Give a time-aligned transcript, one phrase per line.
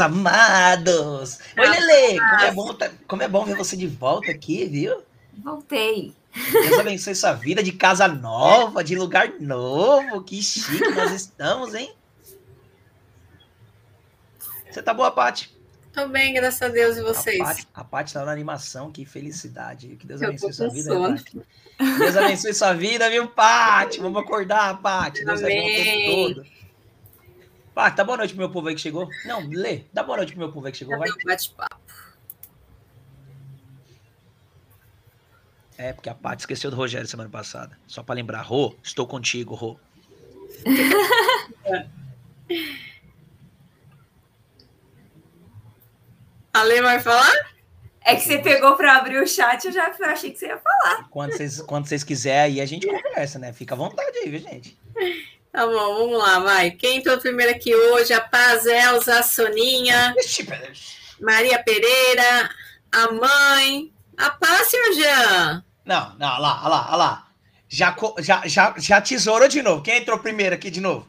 [0.00, 1.38] amados!
[1.58, 2.18] Oi, Lele!
[2.18, 5.02] Como é, bom, tá- como é bom ver você de volta aqui, viu?
[5.42, 6.14] Voltei.
[6.52, 10.22] Deus abençoe sua vida de casa nova, de lugar novo.
[10.22, 11.92] Que chique nós estamos, hein?
[14.70, 15.52] Você tá boa, Paty?
[15.92, 17.66] Tô bem, graças a Deus, e vocês?
[17.72, 19.94] A Paty, tá na animação, que felicidade.
[19.96, 20.90] Que Deus Eu abençoe sua vida.
[21.98, 24.00] Deus abençoe sua vida, viu, Paty?
[24.00, 25.24] Vamos acordar, Paty.
[25.24, 25.84] Deus é bom o Amém.
[25.84, 26.46] tempo todo.
[27.74, 29.08] Paty, dá boa noite pro meu povo aí que chegou.
[29.24, 31.08] Não, Lê, dá boa noite pro meu povo aí que chegou, vai.
[31.24, 31.80] Bate-papo?
[35.76, 37.76] É, porque a Paty esqueceu do Rogério semana passada.
[37.86, 39.76] Só pra lembrar, Rô, estou contigo, Rô.
[46.54, 47.32] A Lê vai falar?
[48.00, 51.08] É que você pegou pra abrir o chat, eu já achei que você ia falar.
[51.08, 53.52] Quando vocês, quando vocês quiserem aí, a gente conversa, né?
[53.52, 54.78] Fica à vontade aí, viu, gente?
[55.54, 56.72] Tá bom, vamos lá, vai.
[56.72, 58.12] Quem entrou primeiro aqui hoje?
[58.12, 60.12] A Paz, Elza, a Soninha,
[61.20, 62.50] Maria Pereira,
[62.90, 63.92] a mãe.
[64.16, 65.64] A Paz, senhor Jean.
[65.84, 67.28] Não, não, olha lá, olha lá, olha lá.
[67.68, 69.80] Já, já, já, já tesourou de novo.
[69.80, 71.08] Quem entrou primeiro aqui de novo?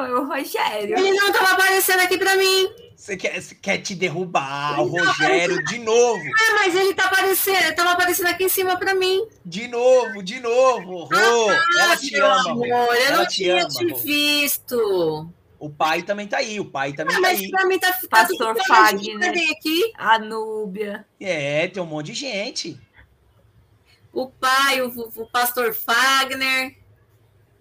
[0.00, 0.98] Foi o Rogério.
[0.98, 2.70] Ele não tava aparecendo aqui pra mim.
[2.96, 6.22] Você quer, você quer te derrubar, o Rogério, de novo.
[6.38, 9.26] Ah, mas ele tá aparecendo, ele tava aparecendo aqui em cima pra mim.
[9.44, 11.04] De novo, de novo.
[11.04, 13.98] Rô, ela te meu ama, amor, eu Ela não te tinha ama, te Rô.
[13.98, 15.30] visto.
[15.58, 17.50] O pai também tá aí, o pai também Ah, tá mas aí.
[17.50, 19.18] pra mim tá, tá Pastor Fagner.
[19.18, 19.92] Cadê aqui?
[19.98, 21.06] A Núbia.
[21.20, 22.80] É, tem um monte de gente.
[24.12, 26.76] O pai, o, o pastor Fagner,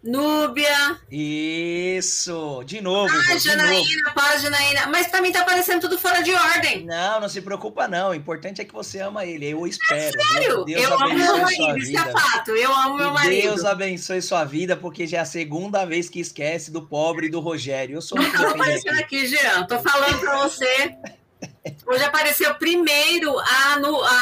[0.01, 3.39] Núbia, Isso, de novo, a Rô, de novo.
[3.39, 4.87] Janaína, pá, Janaína.
[4.87, 6.85] Mas pra mim tá parecendo tudo fora de ordem.
[6.85, 8.11] Não, não se preocupa não.
[8.11, 9.49] O importante é que você ama ele.
[9.49, 10.17] Eu espero.
[10.17, 10.27] viu?
[10.27, 12.19] Sério, Deus eu amo meu abençoe sua marido, isso é vida.
[12.19, 12.51] fato.
[12.51, 13.41] Eu amo meu marido.
[13.41, 17.41] Deus abençoe sua vida, porque já é a segunda vez que esquece do pobre do
[17.41, 17.95] Rogério.
[17.97, 19.27] Eu sou Não tá aparecendo aqui.
[19.27, 19.63] Jean.
[19.65, 20.95] Tô falando pra você.
[21.85, 24.21] Hoje apareceu primeiro a, nu, a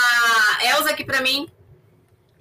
[0.64, 1.48] Elza aqui pra mim.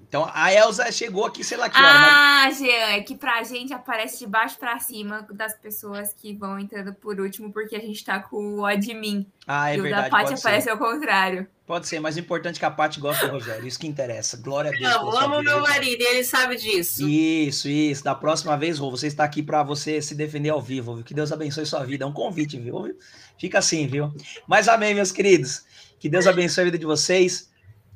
[0.09, 1.99] Então a Elza chegou aqui, sei lá que hora.
[1.99, 6.33] mas- Ah, Jean, é que pra gente aparece de baixo pra cima das pessoas que
[6.33, 9.27] vão entrando por último, porque a gente tá com o admin.
[9.47, 10.05] Ah, é e o verdade.
[10.05, 10.47] da Paty Pode ser.
[10.49, 11.47] aparece ao contrário.
[11.67, 13.67] pode ser, mas o importante é que a Paty gosta do Rogério.
[13.67, 14.37] Isso que interessa.
[14.37, 14.95] Glória a Deus.
[14.95, 17.09] Eu amo meu marido e ele sabe disso.
[17.09, 18.05] Isso, isso.
[18.05, 21.05] Da próxima vez, Rô, você está aqui para você se defender ao vivo, viu?
[21.05, 22.05] Que Deus abençoe sua vida.
[22.05, 22.97] É um convite, viu?
[23.39, 24.15] Fica assim, viu?
[24.47, 25.65] Mas amém, meus queridos.
[25.99, 27.51] Que Deus abençoe a vida de vocês.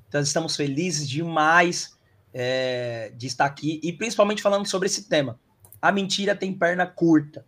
[0.09, 1.97] Então, estamos felizes demais
[2.33, 5.39] é, de estar aqui e principalmente falando sobre esse tema.
[5.81, 7.45] A mentira tem perna curta.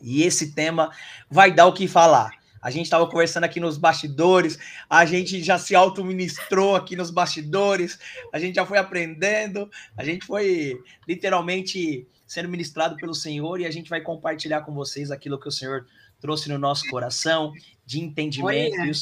[0.00, 0.90] E esse tema
[1.28, 2.30] vai dar o que falar.
[2.62, 4.58] A gente estava conversando aqui nos bastidores,
[4.88, 7.98] a gente já se auto-ministrou aqui nos bastidores,
[8.32, 10.78] a gente já foi aprendendo, a gente foi
[11.08, 15.52] literalmente sendo ministrado pelo Senhor e a gente vai compartilhar com vocês aquilo que o
[15.52, 15.86] Senhor
[16.20, 17.52] trouxe no nosso coração
[17.84, 18.92] de entendimento Olha.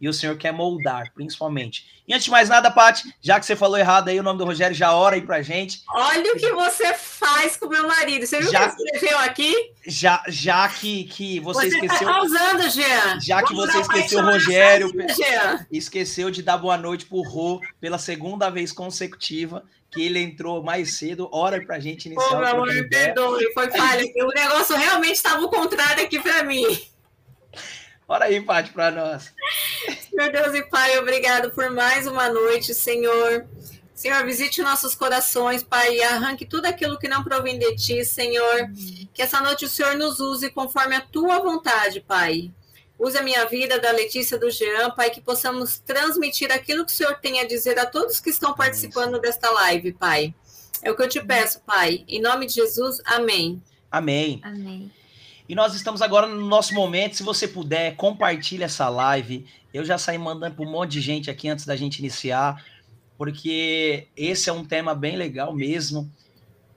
[0.00, 1.86] E, o Senhor quer moldar, principalmente.
[2.06, 4.44] E antes de mais nada, Paty, já que você falou errado aí o nome do
[4.44, 5.82] Rogério, já ora aí pra gente.
[5.92, 8.26] Olha o que você faz com meu marido.
[8.26, 9.54] Você viu o Já- que escreveu aqui?
[9.86, 13.20] Já, já que, que você, Você, esqueceu, tá causando, Jean.
[13.20, 14.90] já que Vamos você dar uma esqueceu o Rogério,
[15.70, 20.96] esqueceu de dar boa noite pro Rô pela segunda vez consecutiva, que ele entrou mais
[20.98, 24.04] cedo, ora pra gente iniciar Pô, meu amor, me perdoe, foi falha.
[24.22, 26.64] O negócio realmente estava o contrário aqui para mim.
[28.08, 29.34] Ora aí, Paty, pra nós.
[30.14, 33.46] Meu Deus e Pai, obrigado por mais uma noite, Senhor.
[33.94, 38.70] Senhor, visite nossos corações, Pai, e arranque tudo aquilo que não provém de Ti, Senhor.
[39.12, 42.50] Que essa noite o Senhor nos use conforme a Tua vontade, Pai.
[42.98, 46.94] Use a minha vida, da Letícia, do Jean, Pai, que possamos transmitir aquilo que o
[46.94, 50.34] Senhor tem a dizer a todos que estão participando desta live, Pai.
[50.80, 52.04] É o que eu te peço, Pai.
[52.08, 53.62] Em nome de Jesus, amém.
[53.90, 54.40] Amém.
[54.42, 54.90] Amém.
[55.48, 57.16] E nós estamos agora no nosso momento.
[57.16, 59.46] Se você puder, compartilhe essa live.
[59.72, 62.62] Eu já saí mandando para um monte de gente aqui antes da gente iniciar,
[63.16, 66.10] porque esse é um tema bem legal mesmo.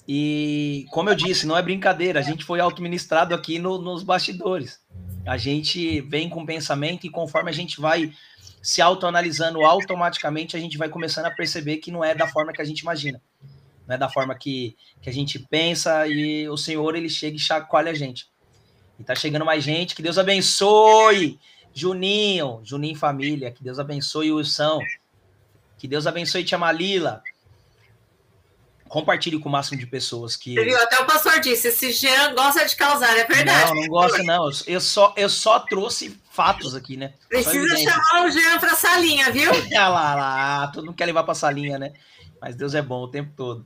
[0.08, 4.80] E, como eu disse, não é brincadeira, a gente foi autoministrado aqui no- nos bastidores.
[5.26, 8.12] A gente vem com pensamento e conforme a gente vai
[8.62, 12.62] se autoanalisando automaticamente, a gente vai começando a perceber que não é da forma que
[12.62, 13.22] a gente imagina.
[13.88, 17.40] Não é da forma que, que a gente pensa e o Senhor, ele chega e
[17.40, 18.31] chacoalha a gente.
[19.02, 19.96] E tá chegando mais gente.
[19.96, 21.40] Que Deus abençoe.
[21.74, 23.52] Juninho, Juninho família.
[23.52, 24.80] Que Deus abençoe o Wilson.
[25.78, 27.24] Que Deus abençoe Tia Malila.
[28.88, 30.54] Compartilhe com o máximo de pessoas que.
[30.54, 30.78] Você viu?
[30.78, 33.74] Até o pastor disse: esse Jean gosta de causar, é verdade.
[33.74, 34.50] Não, não gosto, não.
[34.68, 37.14] Eu só, eu só trouxe fatos aqui, né?
[37.28, 39.50] Precisa chamar o Jean para a salinha, viu?
[39.50, 41.94] Olha lá, lá, todo mundo quer levar pra salinha, né?
[42.40, 43.66] Mas Deus é bom o tempo todo.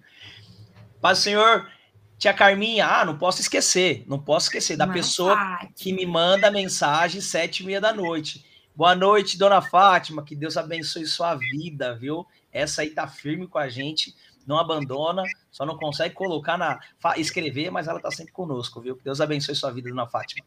[1.02, 1.70] Paz, do Senhor.
[2.18, 5.72] Tia Carminha, ah, não posso esquecer, não posso esquecer da Mãe pessoa Fátima.
[5.76, 8.46] que me manda mensagem sete e meia da noite.
[8.74, 12.26] Boa noite, dona Fátima, que Deus abençoe sua vida, viu?
[12.52, 14.16] Essa aí tá firme com a gente,
[14.48, 16.80] não abandona, só não consegue colocar na
[17.18, 18.96] escrever, mas ela tá sempre conosco, viu?
[18.96, 20.46] Que Deus abençoe sua vida, dona Fátima.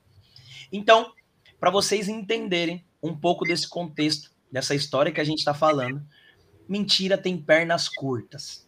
[0.73, 1.13] Então,
[1.61, 6.03] para vocês entenderem um pouco desse contexto, dessa história que a gente está falando,
[6.69, 8.67] mentira tem pernas curtas.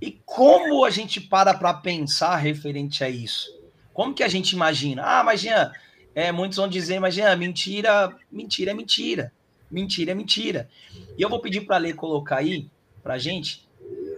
[0.00, 3.54] E como a gente para para pensar referente a isso?
[3.92, 5.02] Como que a gente imagina?
[5.02, 5.72] Ah, mas Jean,
[6.14, 9.32] é, muitos vão dizer, mas Jean, mentira, mentira é mentira.
[9.70, 10.68] Mentira é mentira.
[11.16, 12.70] E eu vou pedir para Lê colocar aí
[13.02, 13.66] pra gente.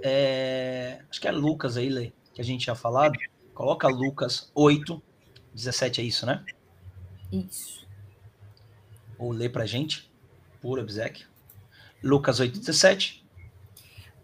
[0.02, 3.18] é, acho que é Lucas aí, Lê, que a gente tinha falado.
[3.54, 5.02] Coloca Lucas 8,
[5.54, 6.44] 17 é isso, né?
[7.32, 7.86] Isso.
[9.18, 10.08] Ou lê pra gente,
[10.60, 11.26] por obsequio.
[12.02, 13.24] Lucas 8, 17.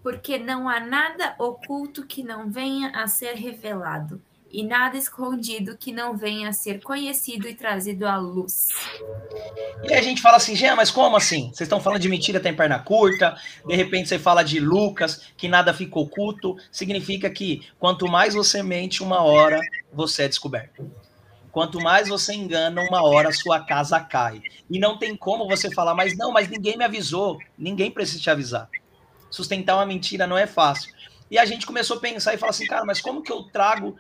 [0.05, 4.21] Porque não há nada oculto que não venha a ser revelado,
[4.53, 8.69] e nada escondido que não venha a ser conhecido e trazido à luz.
[9.83, 11.47] E a gente fala assim, Jean, mas como assim?
[11.47, 13.35] Vocês estão falando de mentira tem perna curta,
[13.67, 18.63] de repente você fala de Lucas, que nada fica oculto, significa que quanto mais você
[18.63, 19.59] mente, uma hora
[19.91, 20.89] você é descoberto.
[21.51, 24.43] Quanto mais você engana, uma hora sua casa cai.
[24.69, 27.39] E não tem como você falar, mas não, mas ninguém me avisou.
[27.57, 28.69] Ninguém precisa te avisar.
[29.35, 30.95] Sustentar uma mentira não é fácil.
[31.29, 33.97] E a gente começou a pensar e falar assim, cara, mas como que eu trago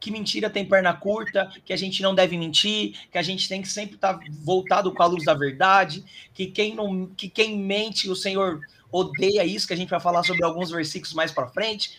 [0.00, 3.62] que mentira tem perna curta, que a gente não deve mentir, que a gente tem
[3.62, 6.04] que sempre estar voltado com a luz da verdade,
[6.34, 8.60] que quem não, que quem mente o Senhor
[8.90, 11.96] odeia isso, que a gente vai falar sobre alguns versículos mais para frente.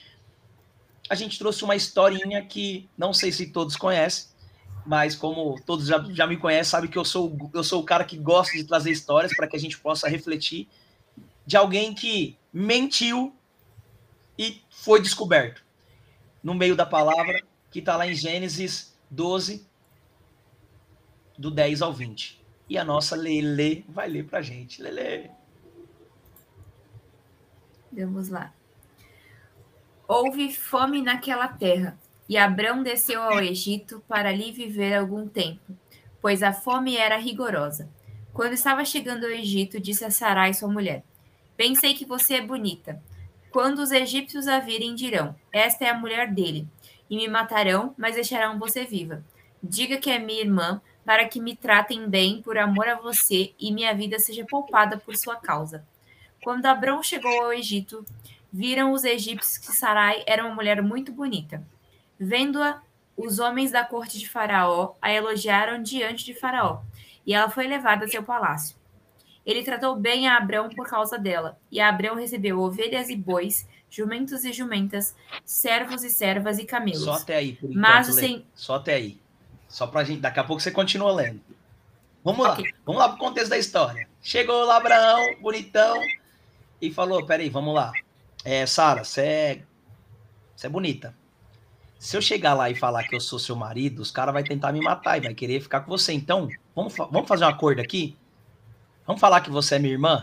[1.09, 4.25] A gente trouxe uma historinha que não sei se todos conhecem,
[4.86, 8.03] mas como todos já, já me conhecem, sabe que eu sou eu sou o cara
[8.03, 10.68] que gosta de trazer histórias para que a gente possa refletir
[11.45, 13.36] de alguém que mentiu
[14.38, 15.63] e foi descoberto
[16.44, 19.65] no meio da palavra que está lá em Gênesis 12,
[21.38, 22.42] do 10 ao 20.
[22.69, 24.81] E a nossa Lele vai ler para a gente.
[24.81, 25.31] Lele.
[27.92, 28.53] Vamos lá.
[30.07, 35.74] Houve fome naquela terra, e Abrão desceu ao Egito para ali viver algum tempo,
[36.21, 37.89] pois a fome era rigorosa.
[38.33, 41.03] Quando estava chegando ao Egito, disse a Sarai, sua mulher:
[41.61, 42.99] Bem sei que você é bonita.
[43.51, 46.67] Quando os egípcios a virem, dirão: Esta é a mulher dele.
[47.07, 49.23] E me matarão, mas deixarão você viva.
[49.61, 53.71] Diga que é minha irmã, para que me tratem bem por amor a você e
[53.71, 55.85] minha vida seja poupada por sua causa.
[56.43, 58.03] Quando Abrão chegou ao Egito,
[58.51, 61.63] viram os egípcios que Sarai era uma mulher muito bonita.
[62.19, 62.81] Vendo-a,
[63.15, 66.81] os homens da corte de Faraó a elogiaram diante de Faraó,
[67.23, 68.80] e ela foi levada a seu palácio.
[69.45, 74.45] Ele tratou bem a Abrão por causa dela, e Abrão recebeu ovelhas e bois, jumentos
[74.45, 77.03] e jumentas, servos e servas e camelos.
[77.03, 77.81] Só até aí, por enquanto.
[77.81, 79.19] Mas o sen- Só até aí.
[79.67, 80.19] Só pra gente.
[80.21, 81.41] Daqui a pouco você continua lendo.
[82.23, 82.63] Vamos Ok.
[82.65, 82.71] lá.
[82.85, 84.07] Vamos lá pro contexto da história.
[84.21, 85.99] Chegou lá Abraão, bonitão,
[86.79, 87.91] e falou: peraí, vamos lá.
[88.45, 89.61] É, Sara, você é.
[90.55, 91.15] Você é bonita.
[91.97, 94.71] Se eu chegar lá e falar que eu sou seu marido, os caras vão tentar
[94.71, 96.13] me matar e vai querer ficar com você.
[96.13, 98.15] Então, vamos, fa- vamos fazer um acordo aqui?
[99.06, 100.21] Vamos falar que você é minha irmã?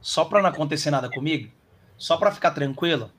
[0.00, 1.50] Só pra não acontecer nada comigo?
[1.96, 3.12] Só pra ficar tranquilo?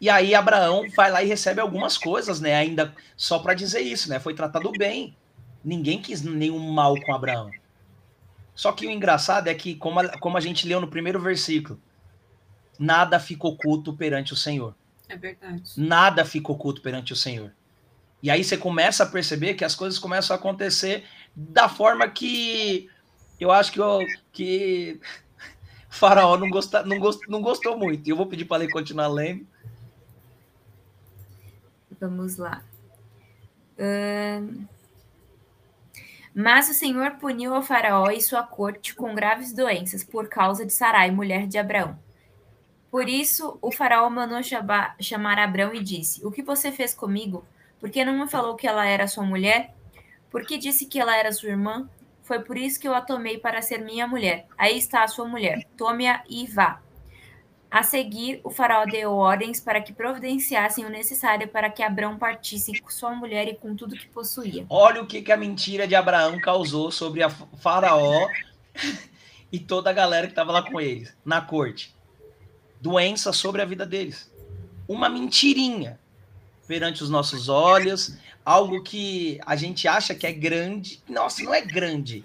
[0.00, 2.54] E aí Abraão vai lá e recebe algumas coisas, né?
[2.54, 4.20] Ainda só pra dizer isso, né?
[4.20, 5.16] Foi tratado bem.
[5.64, 7.50] Ninguém quis nenhum mal com Abraão.
[8.54, 11.80] Só que o engraçado é que, como a, como a gente leu no primeiro versículo,
[12.78, 14.74] nada fica oculto perante o Senhor.
[15.08, 15.62] É verdade.
[15.76, 17.52] Nada fica oculto perante o Senhor.
[18.22, 22.88] E aí você começa a perceber que as coisas começam a acontecer da forma que
[23.38, 24.00] eu acho que, o
[24.32, 25.00] que
[25.90, 28.08] o Faraó não, gosta, não, gost, não gostou muito.
[28.08, 29.46] Eu vou pedir para ele continuar lendo.
[32.00, 32.62] Vamos lá.
[36.34, 40.72] Mas o Senhor puniu ao faraó e sua corte com graves doenças por causa de
[40.72, 41.98] Sarai, mulher de Abraão.
[42.90, 47.44] Por isso, o faraó mandou chama- chamar Abraão e disse: O que você fez comigo?
[47.80, 49.74] Por que não me falou que ela era sua mulher?
[50.30, 51.88] Por que disse que ela era sua irmã?
[52.26, 54.48] Foi por isso que eu a tomei para ser minha mulher.
[54.58, 55.64] Aí está a sua mulher.
[55.76, 56.82] Tome-a e vá.
[57.70, 62.80] A seguir, o faraó deu ordens para que providenciassem o necessário para que Abrão partisse
[62.80, 64.66] com sua mulher e com tudo que possuía.
[64.68, 68.28] Olha o que, que a mentira de Abraão causou sobre a Faraó
[69.52, 71.94] e toda a galera que estava lá com eles, na corte.
[72.80, 74.28] Doença sobre a vida deles.
[74.88, 76.00] Uma mentirinha
[76.66, 81.02] perante os nossos olhos, algo que a gente acha que é grande.
[81.08, 82.24] Nossa, não é grande.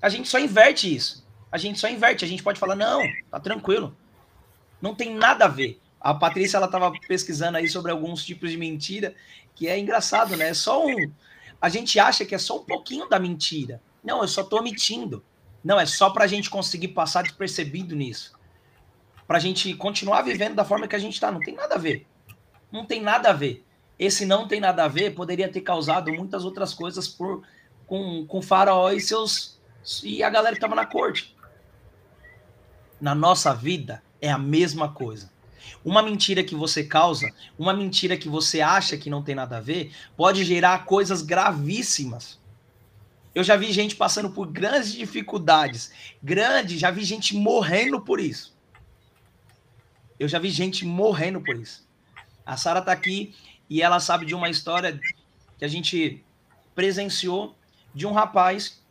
[0.00, 1.26] A gente só inverte isso.
[1.50, 2.24] A gente só inverte.
[2.24, 3.96] A gente pode falar, não, tá tranquilo.
[4.80, 5.80] Não tem nada a ver.
[6.00, 9.14] A Patrícia ela estava pesquisando aí sobre alguns tipos de mentira,
[9.54, 10.50] que é engraçado, né?
[10.50, 11.10] É só um.
[11.60, 13.82] A gente acha que é só um pouquinho da mentira.
[14.04, 15.24] Não, eu só estou mentindo.
[15.64, 18.32] Não, é só para a gente conseguir passar despercebido nisso.
[19.26, 21.32] Para a gente continuar vivendo da forma que a gente está.
[21.32, 22.06] Não tem nada a ver.
[22.70, 23.64] Não tem nada a ver.
[23.98, 27.42] Esse não tem nada a ver poderia ter causado muitas outras coisas por
[27.86, 29.58] com, com Faraó e seus
[30.02, 31.34] e a galera que estava na corte.
[33.00, 35.30] Na nossa vida é a mesma coisa.
[35.84, 39.60] Uma mentira que você causa, uma mentira que você acha que não tem nada a
[39.60, 42.38] ver, pode gerar coisas gravíssimas.
[43.34, 48.56] Eu já vi gente passando por grandes dificuldades, grande, já vi gente morrendo por isso.
[50.18, 51.86] Eu já vi gente morrendo por isso.
[52.44, 53.34] A Sara tá aqui
[53.68, 54.98] e ela sabe de uma história
[55.58, 56.24] que a gente
[56.74, 57.56] presenciou
[57.94, 58.82] de um rapaz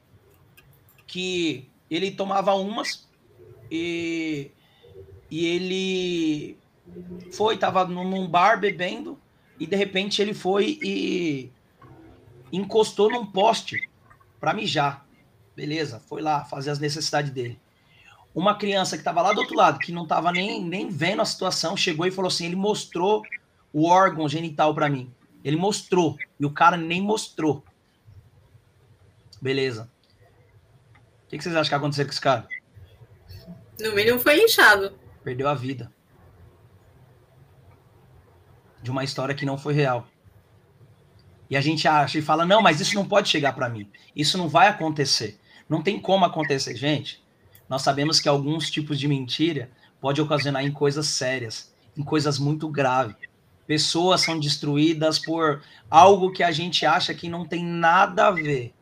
[1.05, 3.07] que ele tomava umas
[3.71, 4.51] e,
[5.31, 6.57] e ele
[7.31, 9.19] foi, estava num bar bebendo
[9.59, 11.49] e de repente ele foi e
[12.51, 13.89] encostou num poste
[14.39, 15.05] para mijar.
[15.55, 17.59] Beleza, foi lá fazer as necessidades dele.
[18.33, 21.25] Uma criança que estava lá do outro lado, que não estava nem, nem vendo a
[21.25, 23.23] situação, chegou e falou assim: ele mostrou
[23.71, 25.13] o órgão genital para mim.
[25.43, 26.17] Ele mostrou.
[26.39, 27.63] E o cara nem mostrou.
[29.41, 29.89] Beleza.
[31.25, 32.47] O que, que vocês acham que aconteceu com esse cara?
[33.79, 34.97] No mínimo foi inchado.
[35.23, 35.91] Perdeu a vida.
[38.81, 40.07] De uma história que não foi real.
[41.49, 43.89] E a gente acha e fala: não, mas isso não pode chegar para mim.
[44.15, 45.39] Isso não vai acontecer.
[45.69, 47.23] Não tem como acontecer, gente.
[47.69, 49.69] Nós sabemos que alguns tipos de mentira
[49.99, 53.15] pode ocasionar em coisas sérias, em coisas muito graves
[53.67, 58.73] pessoas são destruídas por algo que a gente acha que não tem nada a ver.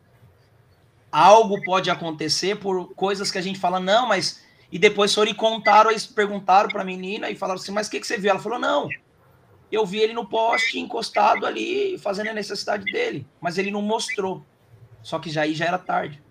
[1.10, 4.44] Algo pode acontecer por coisas que a gente fala, não, mas.
[4.70, 7.90] E depois foram e contaram, eles perguntaram para a menina e falaram assim: mas o
[7.90, 8.30] que, que você viu?
[8.30, 8.88] Ela falou: não,
[9.70, 14.44] eu vi ele no poste, encostado ali, fazendo a necessidade dele, mas ele não mostrou.
[15.02, 16.22] Só que já aí já era tarde.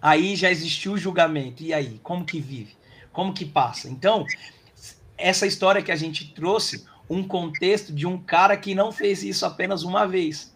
[0.00, 1.62] Aí já existiu o julgamento.
[1.62, 2.76] E aí, como que vive?
[3.12, 3.88] Como que passa?
[3.88, 4.24] Então,
[5.18, 9.44] essa história que a gente trouxe um contexto de um cara que não fez isso
[9.44, 10.54] apenas uma vez.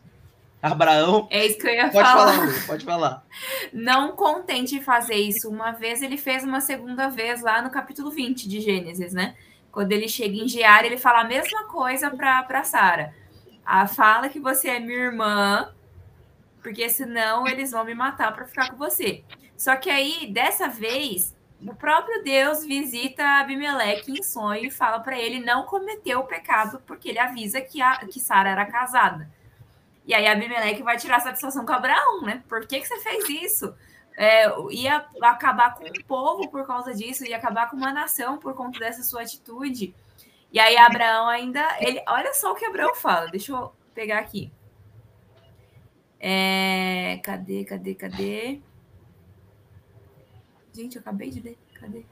[0.62, 1.26] Abraão.
[1.28, 2.33] É isso que eu ia pode falar.
[2.33, 3.26] falar pode falar.
[3.73, 8.11] Não contente em fazer isso uma vez, ele fez uma segunda vez lá no capítulo
[8.11, 9.35] 20 de Gênesis, né?
[9.73, 13.12] Quando ele chega em Gear, ele fala a mesma coisa para Sara.
[13.64, 15.73] Ah, fala que você é minha irmã,
[16.62, 19.25] porque senão eles vão me matar para ficar com você.
[19.57, 21.35] Só que aí, dessa vez,
[21.66, 26.83] o próprio Deus visita Abimeleque em sonho e fala para ele não cometer o pecado,
[26.87, 27.78] porque ele avisa que,
[28.11, 29.31] que Sara era casada.
[30.04, 32.42] E aí Abimeleque vai tirar satisfação com Abraão, né?
[32.49, 33.75] Por que, que você fez isso?
[34.16, 38.54] É, ia acabar com o povo por causa disso, ia acabar com uma nação por
[38.54, 39.95] conta dessa sua atitude.
[40.52, 41.76] E aí Abraão ainda.
[41.81, 44.52] Ele, olha só o que Abraão fala, deixa eu pegar aqui.
[46.21, 48.61] É, cadê, cadê, cadê?
[50.75, 51.59] Gente, eu acabei de ler.
[51.75, 52.05] Cadê?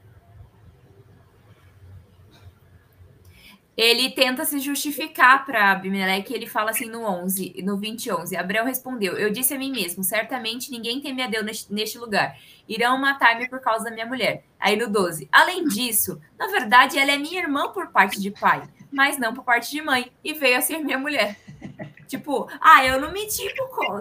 [3.76, 8.36] Ele tenta se justificar para Abimeleque, ele fala assim no 11, no 20, 11.
[8.36, 12.36] Abraão respondeu: Eu disse a mim mesmo, certamente ninguém teme a Deus neste, neste lugar.
[12.68, 14.44] Irão matar-me por causa da minha mulher.
[14.58, 15.26] Aí no 12.
[15.32, 18.62] Além disso, na verdade, ela é minha irmã por parte de pai,
[18.92, 21.38] mas não por parte de mãe, e veio a ser minha mulher.
[22.06, 23.50] tipo, ah, eu não menti,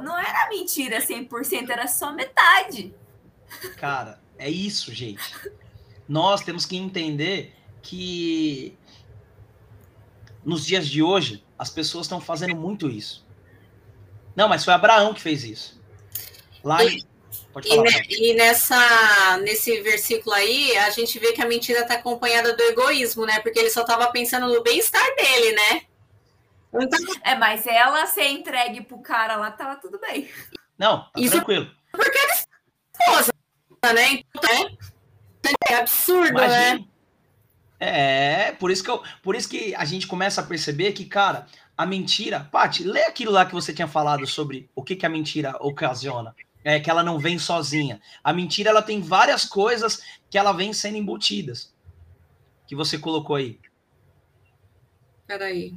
[0.04, 2.94] não era mentira 100%, era só metade.
[3.78, 5.22] Cara, é isso, gente.
[6.08, 8.76] Nós temos que entender que
[10.44, 13.28] nos dias de hoje as pessoas estão fazendo muito isso.
[14.36, 15.80] Não, mas foi Abraão que fez isso.
[16.64, 17.04] Lá e,
[17.54, 21.96] Pode falar, e, e nessa nesse versículo aí, a gente vê que a mentira está
[21.96, 23.40] acompanhada do egoísmo, né?
[23.42, 25.82] Porque ele só estava pensando no bem-estar dele, né?
[26.74, 27.00] Então...
[27.24, 30.30] É, mas ela ser entregue pro cara lá, tava tudo bem.
[30.78, 31.70] Não, tá Isso tranquilo.
[31.92, 32.46] Porque ele é
[33.04, 33.34] esposa,
[33.94, 34.24] né?
[34.36, 34.78] Então,
[35.70, 36.46] é, é absurdo, né?
[36.46, 36.80] Imagina.
[36.80, 36.86] né?
[37.80, 41.48] É, por isso que eu, por isso que a gente começa a perceber que, cara,
[41.78, 45.10] a mentira, Paty, lê aquilo lá que você tinha falado sobre o que, que a
[45.10, 46.36] mentira ocasiona.
[46.62, 48.02] É que ela não vem sozinha.
[48.22, 51.74] A mentira ela tem várias coisas que ela vem sendo embutidas.
[52.68, 53.58] Que você colocou aí.
[55.26, 55.74] Peraí.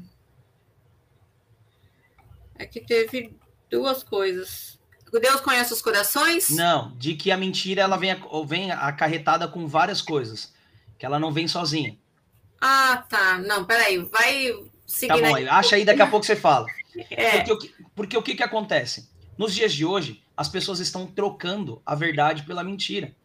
[2.57, 3.39] É que teve
[3.71, 4.81] duas coisas.
[5.21, 6.51] Deus conhece os corações?
[6.51, 8.17] Não, de que a mentira ela vem,
[8.47, 10.53] vem acarretada com várias coisas,
[10.99, 11.99] que ela não vem sozinha.
[12.61, 13.39] Ah, tá.
[13.39, 14.55] Não, peraí, vai
[14.87, 15.21] seguir.
[15.21, 15.49] Tá bom, aí.
[15.49, 16.67] acha aí, daqui a pouco você fala.
[17.11, 17.41] É.
[17.45, 19.11] Porque, porque o que, que acontece?
[19.39, 23.17] Nos dias de hoje, as pessoas estão trocando a verdade pela mentira.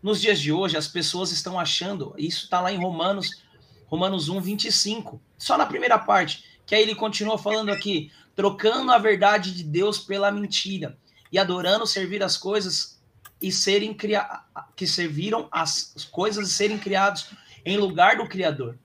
[0.00, 3.42] Nos dias de hoje, as pessoas estão achando, isso está lá em Romanos,
[3.86, 8.96] Romanos 1, 25, só na primeira parte, que aí ele continua falando aqui, trocando a
[8.96, 10.96] verdade de Deus pela mentira
[11.30, 12.98] e adorando servir as coisas
[13.42, 14.40] e serem criados,
[14.74, 17.28] que serviram as coisas e serem criados
[17.62, 18.78] em lugar do Criador,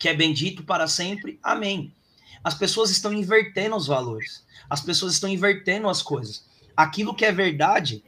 [0.00, 1.38] que é bendito para sempre.
[1.44, 1.94] Amém.
[2.42, 4.44] As pessoas estão invertendo os valores.
[4.68, 6.44] As pessoas estão invertendo as coisas.
[6.76, 8.02] Aquilo que é verdade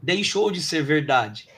[0.00, 1.48] deixou de ser verdade.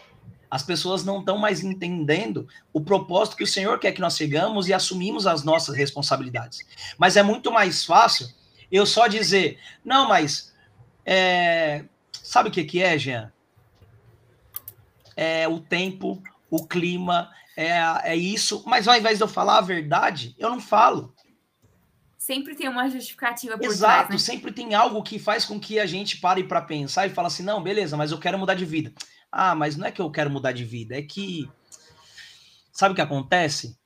[0.51, 4.69] As pessoas não estão mais entendendo o propósito que o Senhor quer que nós chegamos
[4.69, 6.61] e assumimos as nossas responsabilidades.
[6.97, 8.29] Mas é muito mais fácil
[8.71, 10.55] eu só dizer, não, mas
[11.05, 13.33] é, sabe o que, que é, Jean?
[15.17, 17.71] É o tempo, o clima, é,
[18.05, 18.63] é isso.
[18.67, 21.15] Mas ao invés de eu falar a verdade, eu não falo.
[22.17, 24.19] Sempre tem uma justificativa por Exato, trás, né?
[24.19, 27.43] sempre tem algo que faz com que a gente pare para pensar e fala assim,
[27.43, 28.93] não, beleza, mas eu quero mudar de vida.
[29.31, 31.49] Ah, mas não é que eu quero mudar de vida, é que.
[32.73, 33.77] Sabe o que acontece?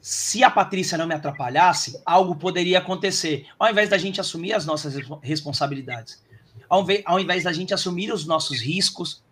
[0.00, 3.46] Se a Patrícia não me atrapalhasse, algo poderia acontecer.
[3.58, 6.22] Ao invés da gente assumir as nossas responsabilidades,
[6.68, 9.22] ao invés, da gente assumir os nossos riscos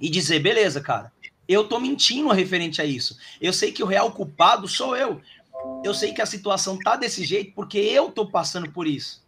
[0.00, 1.12] e dizer, beleza, cara,
[1.46, 3.16] eu tô mentindo referente a isso.
[3.40, 5.20] Eu sei que o real culpado sou eu.
[5.84, 9.24] Eu sei que a situação tá desse jeito porque eu tô passando por isso.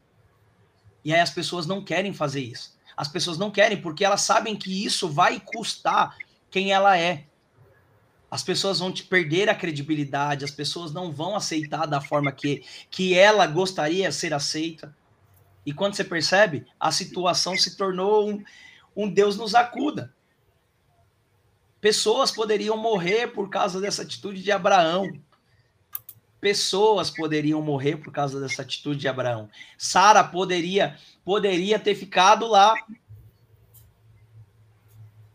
[1.04, 2.78] E aí as pessoas não querem fazer isso.
[3.00, 6.19] As pessoas não querem porque elas sabem que isso vai custar
[6.50, 7.25] quem ela é.
[8.30, 12.62] As pessoas vão te perder a credibilidade, as pessoas não vão aceitar da forma que,
[12.90, 14.95] que ela gostaria de ser aceita.
[15.64, 18.45] E quando você percebe, a situação se tornou um,
[18.95, 20.14] um Deus nos acuda.
[21.80, 25.11] Pessoas poderiam morrer por causa dessa atitude de Abraão.
[26.40, 29.49] Pessoas poderiam morrer por causa dessa atitude de Abraão.
[29.76, 32.75] Sara poderia poderia ter ficado lá.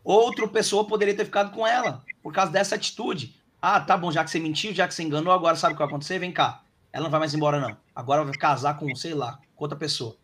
[0.02, 3.40] Outra pessoa poderia ter ficado com ela por causa dessa atitude.
[3.60, 5.80] Ah, tá bom, já que você mentiu, já que você enganou, agora sabe o que
[5.80, 6.18] vai acontecer?
[6.18, 6.62] Vem cá.
[6.92, 7.76] Ela não vai mais embora, não.
[7.94, 10.16] Agora vai casar com, sei lá, com outra pessoa.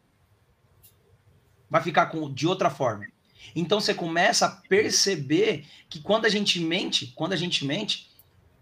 [1.68, 3.06] Vai ficar com, de outra forma.
[3.54, 8.10] Então você começa a perceber que quando a gente mente, quando a gente mente,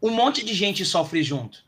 [0.03, 1.65] um monte de gente sofre junto.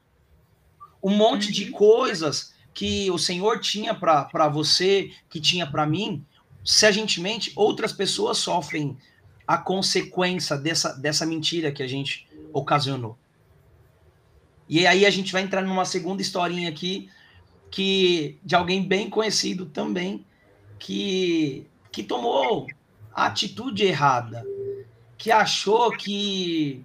[1.02, 6.24] Um monte de coisas que o Senhor tinha para você, que tinha para mim,
[6.64, 8.96] se a gente mente, outras pessoas sofrem
[9.46, 13.18] a consequência dessa, dessa mentira que a gente ocasionou.
[14.68, 17.10] E aí a gente vai entrar numa segunda historinha aqui,
[17.70, 20.24] que de alguém bem conhecido também,
[20.78, 22.66] que, que tomou
[23.12, 24.46] a atitude errada,
[25.18, 26.84] que achou que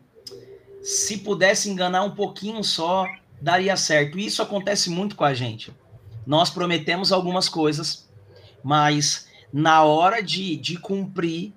[0.82, 3.06] se pudesse enganar um pouquinho só,
[3.42, 4.20] daria certo.
[4.20, 5.74] Isso acontece muito com a gente.
[6.26, 8.10] Nós prometemos algumas coisas,
[8.64, 11.54] mas na hora de, de cumprir,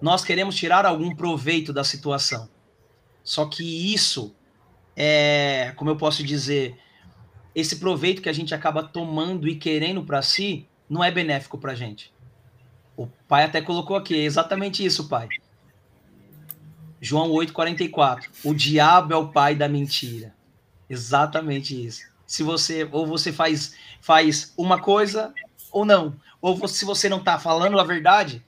[0.00, 2.48] nós queremos tirar algum proveito da situação.
[3.22, 4.34] Só que isso
[4.96, 6.78] é, como eu posso dizer,
[7.54, 11.72] esse proveito que a gente acaba tomando e querendo para si, não é benéfico para
[11.72, 12.12] a gente.
[12.96, 15.28] O pai até colocou aqui, exatamente isso, pai.
[16.98, 18.24] João 8,44.
[18.42, 20.34] O diabo é o pai da mentira.
[20.88, 22.02] Exatamente isso.
[22.26, 25.32] Se você ou você faz faz uma coisa
[25.70, 28.44] ou não, ou você, se você não está falando a verdade,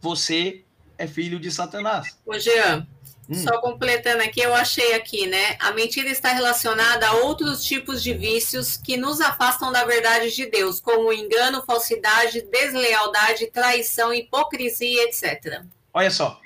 [0.00, 0.64] você
[0.96, 2.18] é filho de Satanás.
[2.26, 2.86] Ô Jean,
[3.28, 3.34] hum.
[3.34, 5.56] só completando aqui, eu achei aqui, né?
[5.60, 10.46] A mentira está relacionada a outros tipos de vícios que nos afastam da verdade de
[10.46, 15.62] Deus, como engano, falsidade, deslealdade, traição, hipocrisia, etc.
[15.92, 16.40] Olha só,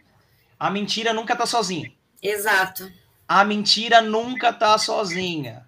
[0.59, 1.93] a mentira nunca está sozinha.
[2.23, 2.91] Exato.
[3.35, 5.67] A mentira nunca está sozinha.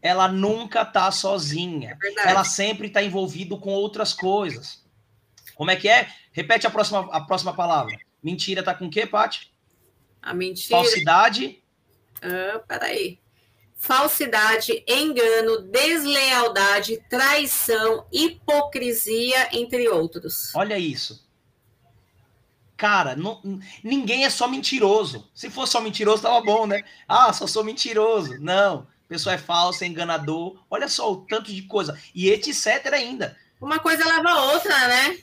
[0.00, 1.98] Ela nunca está sozinha.
[2.02, 4.82] É Ela sempre está envolvida com outras coisas.
[5.54, 6.08] Como é que é?
[6.32, 7.98] Repete a próxima, a próxima palavra.
[8.22, 9.52] Mentira tá com o quê, Paty?
[10.22, 10.78] A mentira.
[10.78, 11.62] Falsidade.
[12.22, 13.20] Ah, peraí.
[13.76, 20.50] Falsidade, engano, deslealdade, traição, hipocrisia, entre outros.
[20.54, 21.21] Olha isso.
[22.82, 23.40] Cara, não,
[23.80, 25.30] ninguém é só mentiroso.
[25.32, 26.82] Se fosse só mentiroso, tava bom, né?
[27.06, 28.40] Ah, só sou mentiroso.
[28.40, 28.88] Não.
[29.06, 30.58] Pessoa é falsa, é enganador.
[30.68, 31.96] Olha só o tanto de coisa.
[32.12, 33.36] E etc ainda.
[33.60, 35.16] Uma coisa leva a outra, né?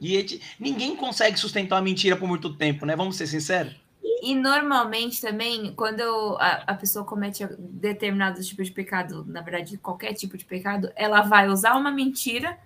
[0.00, 0.40] E etc.
[0.58, 2.96] ninguém consegue sustentar uma mentira por muito tempo, né?
[2.96, 3.76] Vamos ser sinceros.
[4.22, 10.14] E normalmente também, quando a, a pessoa comete determinado tipo de pecado, na verdade, qualquer
[10.14, 12.58] tipo de pecado, ela vai usar uma mentira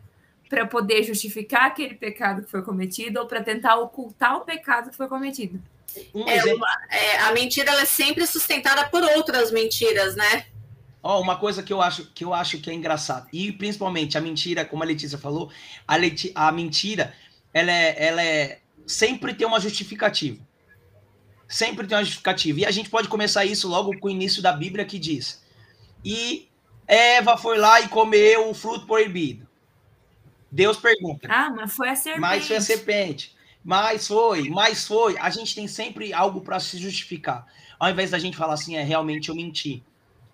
[0.49, 4.97] para poder justificar aquele pecado que foi cometido ou para tentar ocultar o pecado que
[4.97, 5.61] foi cometido.
[6.15, 10.47] Um é, uma, é, a mentira ela é sempre sustentada por outras mentiras, né?
[11.03, 14.17] Ó, oh, uma coisa que eu acho que eu acho que é engraçado e principalmente
[14.17, 15.51] a mentira, como a Letícia falou,
[15.87, 17.15] a, Leti, a mentira,
[17.53, 20.43] ela é, ela é sempre tem uma justificativa.
[21.47, 22.61] Sempre tem uma justificativa.
[22.61, 25.43] E a gente pode começar isso logo com o início da Bíblia que diz:
[26.05, 26.49] E
[26.87, 29.44] Eva foi lá e comeu o fruto proibido.
[30.55, 31.27] Deus pergunta.
[31.29, 32.21] Ah, mas foi a serpente.
[32.21, 33.35] Mas foi a serpente.
[33.65, 35.19] Mas foi, mas foi.
[35.19, 37.45] A gente tem sempre algo para se justificar.
[37.77, 39.83] Ao invés da gente falar assim, é realmente eu menti.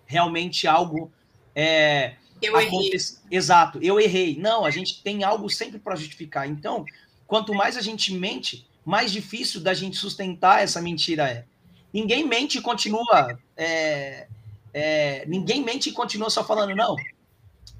[0.05, 1.11] Realmente algo
[1.55, 2.91] é, eu errei.
[3.31, 4.37] Exato, eu errei.
[4.37, 6.47] Não, a gente tem algo sempre para justificar.
[6.47, 6.85] Então,
[7.25, 11.45] quanto mais a gente mente, mais difícil da gente sustentar essa mentira é.
[11.91, 13.39] Ninguém mente e continua.
[13.57, 14.27] É,
[14.71, 16.95] é, ninguém mente e continua só falando, não,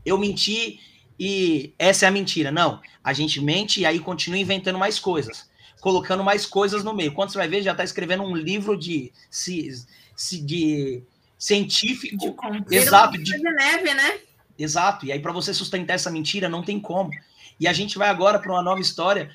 [0.04, 0.80] eu menti
[1.24, 2.52] e essa é a mentira.
[2.52, 5.48] Não, a gente mente e aí continua inventando mais coisas,
[5.80, 7.14] colocando mais coisas no meio.
[7.14, 11.04] Quando você vai ver, já está escrevendo um livro de, de, de
[11.38, 12.36] científico.
[12.68, 13.20] De exato.
[13.20, 14.20] De, de neve, né?
[14.58, 15.06] Exato.
[15.06, 17.12] E aí, para você sustentar essa mentira, não tem como.
[17.60, 19.30] E a gente vai agora para uma nova história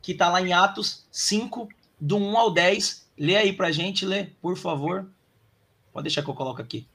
[0.00, 1.68] que está lá em Atos 5,
[2.00, 3.04] do 1 ao 10.
[3.18, 5.10] Lê aí para a gente, lê, por favor.
[5.92, 6.86] Pode deixar que eu coloco aqui.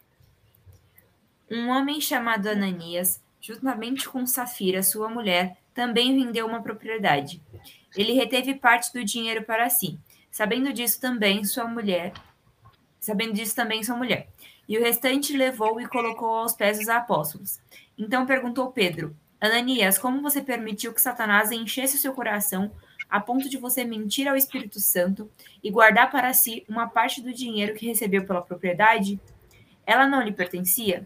[1.52, 7.42] Um homem chamado Ananias, juntamente com Safira, sua mulher, também vendeu uma propriedade.
[7.96, 10.00] Ele reteve parte do dinheiro para si.
[10.30, 12.14] Sabendo disso também sua mulher,
[13.00, 14.30] sabendo disso também sua mulher.
[14.68, 17.60] E o restante levou e colocou aos pés dos apóstolos.
[17.98, 22.72] Então perguntou Pedro: Ananias, como você permitiu que Satanás enchesse o seu coração
[23.10, 25.30] a ponto de você mentir ao Espírito Santo
[25.62, 29.20] e guardar para si uma parte do dinheiro que recebeu pela propriedade?
[29.86, 31.06] Ela não lhe pertencia?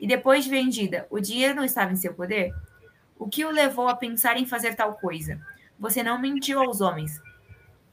[0.00, 2.54] E depois de vendida, o dinheiro não estava em seu poder?
[3.18, 5.38] O que o levou a pensar em fazer tal coisa?
[5.78, 7.20] Você não mentiu aos homens,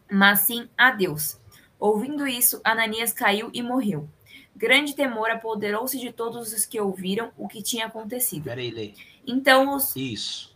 [0.10, 1.38] mas sim a Deus.
[1.78, 4.10] Ouvindo isso, Ananias caiu e morreu.
[4.56, 8.46] Grande temor apoderou-se de todos os que ouviram o que tinha acontecido.
[8.46, 8.94] Peraí, Lê.
[9.26, 9.96] Então os.
[9.96, 10.56] Isso.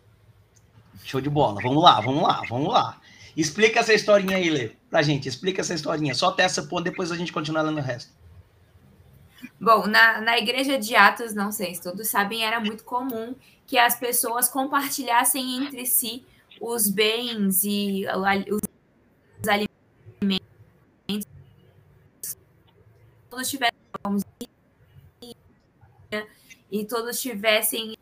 [1.03, 1.61] Show de bola.
[1.61, 2.99] Vamos lá, vamos lá, vamos lá.
[3.35, 5.29] Explica essa historinha aí, Lê, pra gente.
[5.29, 6.15] Explica essa historinha.
[6.15, 8.11] Só até essa ponto, depois a gente continua lendo o resto.
[9.61, 13.35] Bom, na, na igreja de Atos, não sei se todos sabem, era muito comum
[13.67, 16.25] que as pessoas compartilhassem entre si
[16.59, 18.03] os bens e
[18.49, 19.69] os alimentos.
[23.29, 23.75] Todos tivessem
[26.71, 27.95] e todos tivessem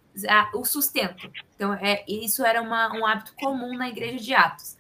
[0.54, 1.30] o sustento.
[1.56, 4.78] Então, é, isso era uma, um hábito comum na igreja de Atos.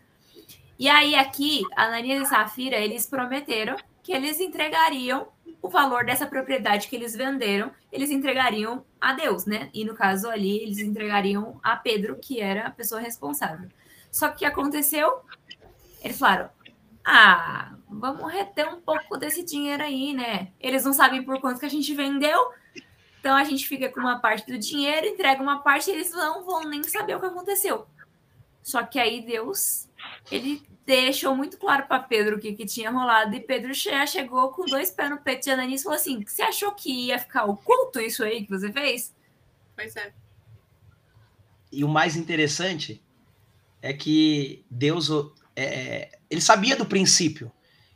[0.77, 5.27] E aí, aqui, Ananias e Safira, eles prometeram que eles entregariam
[5.61, 9.69] o valor dessa propriedade que eles venderam, eles entregariam a Deus, né?
[9.73, 13.69] E no caso ali, eles entregariam a Pedro, que era a pessoa responsável.
[14.11, 15.21] Só que o que aconteceu?
[16.01, 16.49] Eles falaram:
[17.03, 20.51] ah, vamos reter um pouco desse dinheiro aí, né?
[20.59, 22.51] Eles não sabem por quanto que a gente vendeu,
[23.19, 26.61] então a gente fica com uma parte do dinheiro, entrega uma parte, eles não vão
[26.61, 27.85] nem saber o que aconteceu.
[28.61, 29.89] Só que aí Deus,
[30.31, 34.49] ele deixou muito claro para Pedro o que, que tinha rolado, e Pedro já chegou
[34.49, 37.45] com dois pés no peito de Ananias e falou assim: Você achou que ia ficar
[37.45, 39.13] oculto isso aí que você fez?
[39.75, 40.11] Pois é.
[41.71, 43.03] E o mais interessante
[43.83, 45.11] é que Deus,
[45.55, 47.51] é, é, ele sabia do princípio.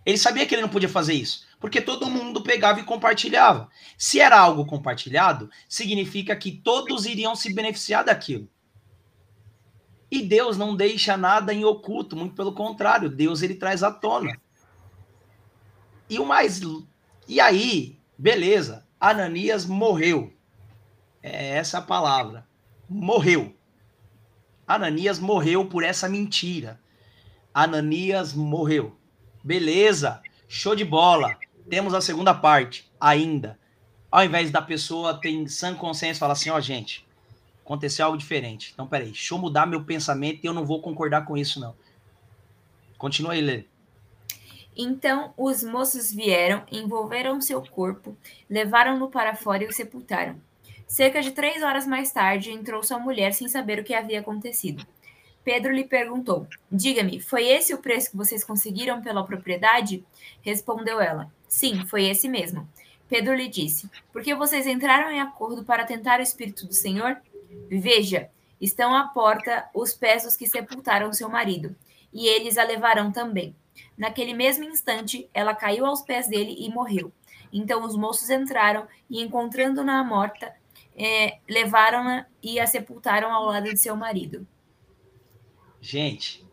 [0.05, 3.69] Ele sabia que ele não podia fazer isso porque todo mundo pegava e compartilhava.
[3.97, 8.49] Se era algo compartilhado, significa que todos iriam se beneficiar daquilo.
[10.13, 14.39] E Deus não deixa nada em oculto, muito pelo contrário, Deus ele traz à tona.
[16.07, 16.61] E o mais
[17.27, 20.31] e aí, beleza, Ananias morreu.
[21.23, 22.47] É essa a palavra.
[22.87, 23.55] Morreu.
[24.67, 26.79] Ananias morreu por essa mentira.
[27.51, 28.95] Ananias morreu.
[29.43, 33.57] Beleza, show de bola temos a segunda parte ainda.
[34.11, 37.02] Ao invés da pessoa ter sã consciência e falar assim, ó, oh, gente,
[37.63, 38.71] aconteceu algo diferente.
[38.73, 41.75] Então, peraí, deixa eu mudar meu pensamento e eu não vou concordar com isso, não.
[42.97, 43.65] Continua aí, Lê.
[44.75, 48.17] Então os moços vieram, envolveram seu corpo,
[48.49, 50.35] levaram-no para fora e o sepultaram.
[50.87, 54.85] Cerca de três horas mais tarde, entrou sua mulher sem saber o que havia acontecido.
[55.43, 60.03] Pedro lhe perguntou: Diga-me, foi esse o preço que vocês conseguiram pela propriedade?
[60.41, 62.67] Respondeu ela: Sim, foi esse mesmo.
[63.09, 67.17] Pedro lhe disse: Por que vocês entraram em acordo para tentar o Espírito do Senhor?
[67.69, 71.75] Veja, estão à porta os pés dos que sepultaram seu marido,
[72.11, 73.55] e eles a levarão também.
[73.97, 77.11] Naquele mesmo instante, ela caiu aos pés dele e morreu.
[77.51, 80.53] Então os moços entraram e, encontrando-na morta,
[80.95, 84.47] é, levaram-na e a sepultaram ao lado de seu marido.
[85.81, 86.43] Gente,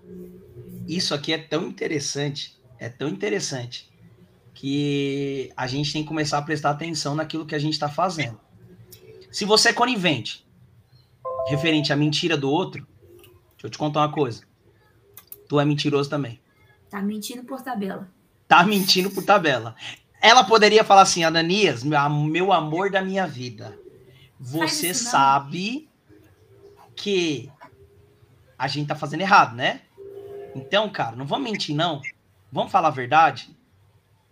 [0.86, 3.88] isso aqui é tão interessante, é tão interessante
[4.52, 8.38] que a gente tem que começar a prestar atenção naquilo que a gente está fazendo.
[9.30, 10.44] Se você é conivente,
[11.48, 12.86] referente à mentira do outro,
[13.52, 14.42] deixa eu te contar uma coisa.
[15.48, 16.40] Tu é mentiroso também.
[16.88, 18.08] Tá mentindo por tabela.
[18.46, 19.74] Tá mentindo por tabela.
[20.20, 23.78] Ela poderia falar assim, Ananias, meu amor da minha vida,
[24.38, 25.88] você sabe
[26.94, 27.50] que
[28.58, 29.80] a gente tá fazendo errado, né?
[30.54, 32.02] Então, cara, não vamos mentir, não.
[32.52, 33.56] Vamos falar a verdade.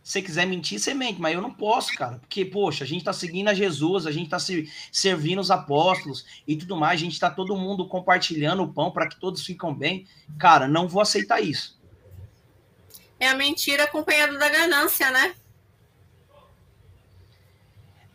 [0.09, 2.17] Se você quiser mentir, você mente, mas eu não posso, cara.
[2.19, 6.25] Porque, poxa, a gente tá seguindo a Jesus, a gente tá se, servindo os apóstolos
[6.47, 9.75] e tudo mais, a gente tá todo mundo compartilhando o pão para que todos fiquem
[9.75, 10.07] bem.
[10.39, 11.79] Cara, não vou aceitar isso.
[13.21, 15.35] É a mentira acompanhada da ganância, né?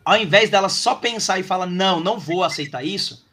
[0.04, 3.24] Ao invés dela só pensar e falar, não, não vou aceitar isso,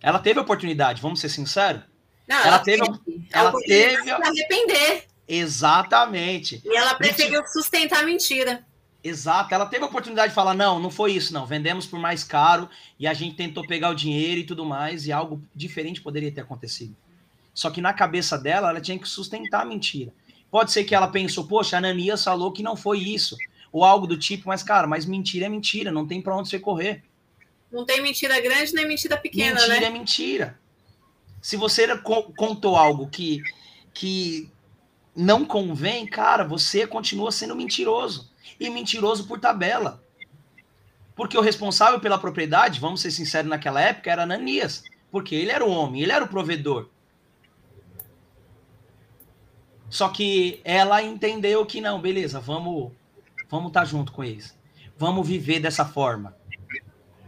[0.00, 1.82] ela teve a oportunidade, vamos ser sinceros.
[2.28, 5.08] Não, ela, ela teve, teve, ela teve arrepender.
[5.28, 6.62] Exatamente.
[6.64, 8.66] E ela preferiu sustentar a mentira.
[9.04, 11.46] Exato, ela teve a oportunidade de falar: não, não foi isso, não.
[11.46, 15.12] Vendemos por mais caro e a gente tentou pegar o dinheiro e tudo mais, e
[15.12, 16.96] algo diferente poderia ter acontecido.
[17.54, 20.12] Só que na cabeça dela, ela tinha que sustentar a mentira.
[20.50, 23.36] Pode ser que ela pensou: poxa, a Ananias falou que não foi isso,
[23.70, 26.58] ou algo do tipo, mas, cara, mas mentira é mentira, não tem para onde você
[26.58, 27.04] correr.
[27.70, 29.74] Não tem mentira grande nem mentira pequena, mentira né?
[29.74, 30.60] Mentira é mentira.
[31.40, 31.86] Se você
[32.36, 33.42] contou algo que,
[33.92, 34.50] que
[35.18, 38.30] não convém, cara, você continua sendo mentiroso.
[38.58, 40.02] E mentiroso por tabela.
[41.16, 44.84] Porque o responsável pela propriedade, vamos ser sinceros, naquela época era Ananias.
[45.10, 46.88] Porque ele era o homem, ele era o provedor.
[49.90, 52.92] Só que ela entendeu que não, beleza, vamos
[53.50, 54.56] vamos estar tá junto com eles.
[54.96, 56.36] Vamos viver dessa forma.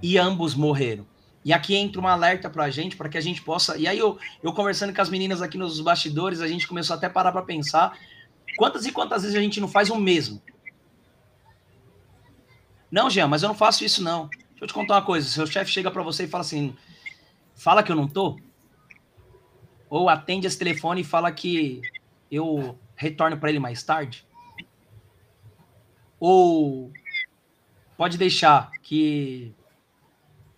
[0.00, 1.06] E ambos morreram.
[1.44, 3.76] E aqui entra um alerta para a gente, para que a gente possa.
[3.78, 7.06] E aí, eu, eu conversando com as meninas aqui nos bastidores, a gente começou até
[7.06, 7.98] a parar para pensar
[8.56, 10.42] quantas e quantas vezes a gente não faz o mesmo.
[12.90, 14.28] Não, Jean, mas eu não faço isso, não.
[14.28, 16.76] Deixa eu te contar uma coisa: seu chefe chega para você e fala assim,
[17.54, 18.38] fala que eu não tô,
[19.88, 21.80] ou atende esse telefone e fala que
[22.30, 24.26] eu retorno para ele mais tarde,
[26.18, 26.92] ou
[27.96, 29.54] pode deixar que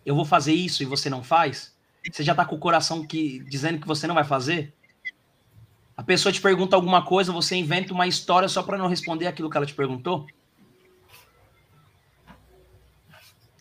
[0.05, 1.75] eu vou fazer isso e você não faz?
[2.11, 4.75] Você já tá com o coração que, dizendo que você não vai fazer?
[5.97, 9.49] A pessoa te pergunta alguma coisa, você inventa uma história só para não responder aquilo
[9.49, 10.27] que ela te perguntou?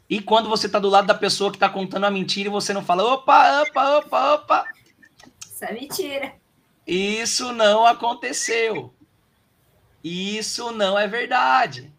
[0.09, 2.73] E quando você tá do lado da pessoa que tá contando a mentira e você
[2.73, 4.65] não fala, opa, opa, opa, opa.
[5.45, 6.33] Isso é mentira.
[6.85, 8.93] Isso não aconteceu.
[10.03, 11.93] Isso não é verdade.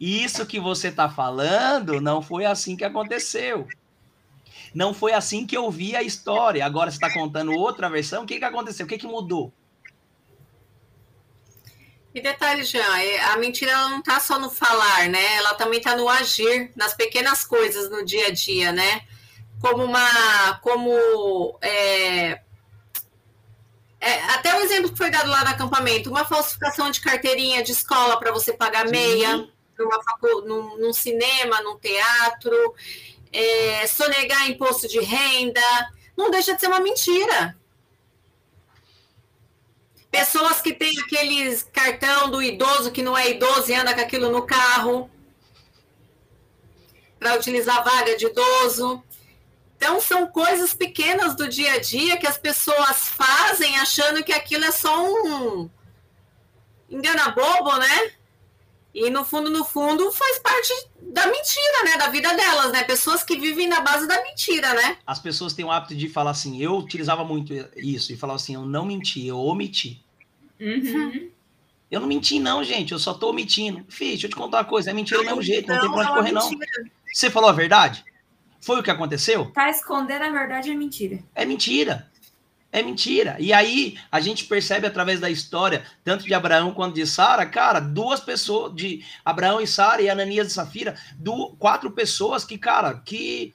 [0.00, 3.66] Isso que você está falando não foi assim que aconteceu.
[4.72, 6.64] Não foi assim que eu vi a história.
[6.64, 8.22] Agora você está contando outra versão.
[8.22, 8.86] O que, que aconteceu?
[8.86, 9.52] O que, que mudou?
[12.14, 15.36] E detalhe, Jean, é, a mentira ela não está só no falar, né?
[15.36, 19.02] Ela também está no agir, nas pequenas coisas no dia a dia, né?
[19.60, 20.58] Como uma.
[20.62, 21.58] Como.
[21.60, 22.40] É,
[24.00, 27.72] é, até o exemplo que foi dado lá no acampamento, uma falsificação de carteirinha de
[27.72, 32.74] escola para você pagar meia numa facu, num, num cinema, num teatro,
[33.32, 35.60] é, sonegar imposto de renda,
[36.16, 37.56] não deixa de ser uma mentira.
[40.10, 44.30] Pessoas que têm aqueles cartão do idoso que não é idoso e anda com aquilo
[44.30, 45.10] no carro
[47.18, 49.02] para utilizar vaga de idoso.
[49.76, 54.64] Então, são coisas pequenas do dia a dia que as pessoas fazem achando que aquilo
[54.64, 55.70] é só um
[56.90, 58.12] engana bobo, né?
[58.98, 61.96] E no fundo, no fundo, faz parte da mentira, né?
[61.96, 62.82] Da vida delas, né?
[62.82, 64.98] Pessoas que vivem na base da mentira, né?
[65.06, 68.54] As pessoas têm o hábito de falar assim, eu utilizava muito isso, e falava assim,
[68.54, 70.04] eu não menti, eu omiti.
[70.60, 71.30] Uhum.
[71.90, 73.84] Eu não menti, não, gente, eu só tô omitindo.
[73.88, 75.90] Fih, deixa eu te contar uma coisa, é mentira do mesmo jeito, não, não tem
[75.90, 76.50] pra onde correr, não.
[77.12, 78.04] Você falou a verdade?
[78.60, 79.46] Foi o que aconteceu?
[79.52, 81.20] Tá escondendo a verdade é mentira.
[81.34, 82.10] É mentira.
[82.70, 83.36] É mentira.
[83.38, 87.80] E aí a gente percebe através da história, tanto de Abraão quanto de Sara, cara,
[87.80, 92.94] duas pessoas, de Abraão e Sara e Ananias e Safira, do, quatro pessoas que, cara,
[92.94, 93.54] que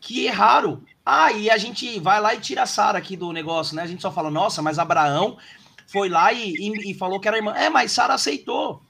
[0.00, 0.82] que erraram.
[1.04, 3.82] Ah, e a gente vai lá e tira a Sara aqui do negócio, né?
[3.82, 5.38] A gente só fala, nossa, mas Abraão
[5.86, 7.54] foi lá e, e, e falou que era irmã.
[7.54, 8.82] É, mas Sara aceitou.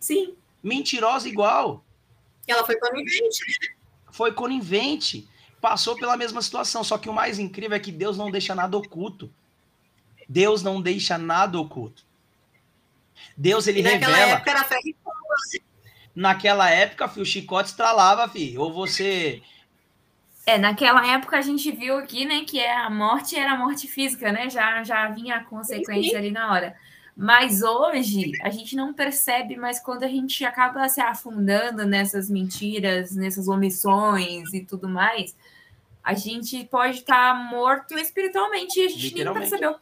[0.00, 0.34] Sim.
[0.62, 1.84] Mentirosa igual.
[2.46, 3.44] Ela foi conivente.
[4.10, 5.28] Foi conivente
[5.66, 6.84] passou pela mesma situação.
[6.84, 9.28] Só que o mais incrível é que Deus não deixa nada oculto.
[10.28, 12.04] Deus não deixa nada oculto.
[13.36, 14.32] Deus, ele naquela revela.
[14.36, 14.82] Época era ferro
[16.14, 18.62] Naquela época, filho, o chicote estralava, filho.
[18.62, 19.42] Ou você.
[20.46, 23.88] É, naquela época a gente viu aqui, né, que é a morte era a morte
[23.88, 24.48] física, né?
[24.48, 26.76] Já, já vinha a consequência ali na hora.
[27.16, 33.16] Mas hoje a gente não percebe, mas quando a gente acaba se afundando nessas mentiras,
[33.16, 35.34] nessas omissões e tudo mais,
[36.06, 39.74] a gente pode estar tá morto espiritualmente e a gente nem percebeu.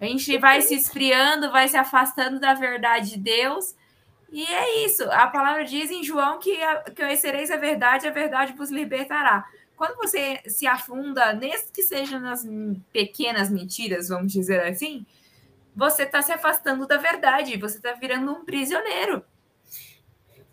[0.00, 3.74] A gente vai se esfriando, vai se afastando da verdade de Deus.
[4.32, 5.04] E é isso.
[5.10, 9.44] A palavra diz em João que, que conhecereis a verdade, a verdade vos libertará.
[9.76, 12.42] Quando você se afunda, nesse que seja nas
[12.90, 15.04] pequenas mentiras, vamos dizer assim,
[15.76, 19.22] você está se afastando da verdade, você está virando um prisioneiro.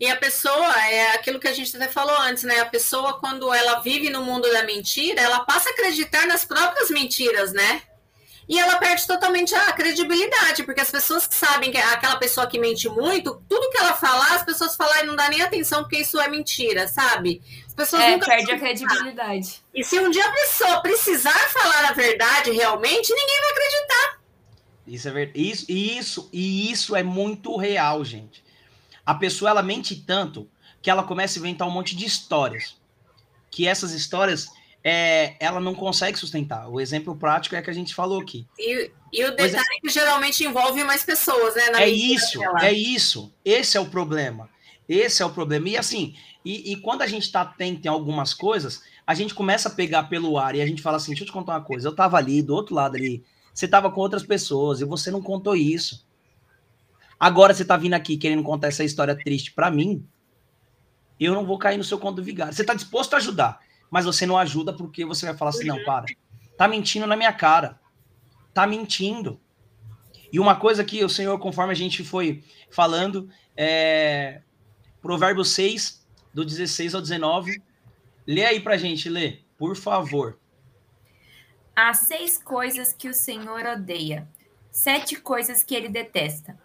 [0.02, 2.58] E a pessoa, é aquilo que a gente até falou antes, né?
[2.58, 6.90] A pessoa, quando ela vive no mundo da mentira, ela passa a acreditar nas próprias
[6.90, 7.82] mentiras, né?
[8.48, 12.48] E ela perde totalmente a credibilidade, porque as pessoas que sabem que é aquela pessoa
[12.48, 15.82] que mente muito, tudo que ela falar, as pessoas falam e não dá nem atenção,
[15.82, 17.40] porque isso é mentira, sabe?
[17.64, 19.62] As pessoas é, nunca perde a credibilidade.
[19.72, 24.20] E se um dia a pessoa precisar falar a verdade realmente, ninguém vai acreditar.
[24.84, 25.48] Isso é verdade.
[25.48, 28.41] Isso, isso, e isso é muito real, gente.
[29.04, 30.48] A pessoa ela mente tanto
[30.80, 32.76] que ela começa a inventar um monte de histórias.
[33.50, 34.48] Que essas histórias
[34.84, 36.68] é, ela não consegue sustentar.
[36.68, 38.46] O exemplo prático é que a gente falou aqui.
[38.58, 41.82] E, e o é detalhe é, que geralmente envolve mais pessoas, né?
[41.82, 42.66] é isso, dela.
[42.66, 43.32] é isso.
[43.44, 44.50] Esse é o problema.
[44.88, 45.68] Esse é o problema.
[45.68, 49.68] E assim, e, e quando a gente está atento em algumas coisas, a gente começa
[49.68, 51.86] a pegar pelo ar e a gente fala assim: deixa eu te contar uma coisa.
[51.86, 53.22] Eu estava ali, do outro lado ali,
[53.54, 56.04] você estava com outras pessoas e você não contou isso.
[57.22, 60.04] Agora você está vindo aqui querendo contar essa história triste para mim.
[61.20, 62.52] Eu não vou cair no seu conto do vigário.
[62.52, 65.84] Você está disposto a ajudar, mas você não ajuda porque você vai falar assim: não,
[65.84, 66.06] para.
[66.58, 67.78] Tá mentindo na minha cara.
[68.52, 69.40] Tá mentindo.
[70.32, 74.42] E uma coisa que o Senhor, conforme a gente foi falando, é.
[75.00, 76.04] Provérbio 6,
[76.34, 77.62] do 16 ao 19.
[78.26, 80.40] Lê aí pra gente, lê, por favor.
[81.76, 84.28] Há seis coisas que o Senhor odeia,
[84.72, 86.58] sete coisas que ele detesta: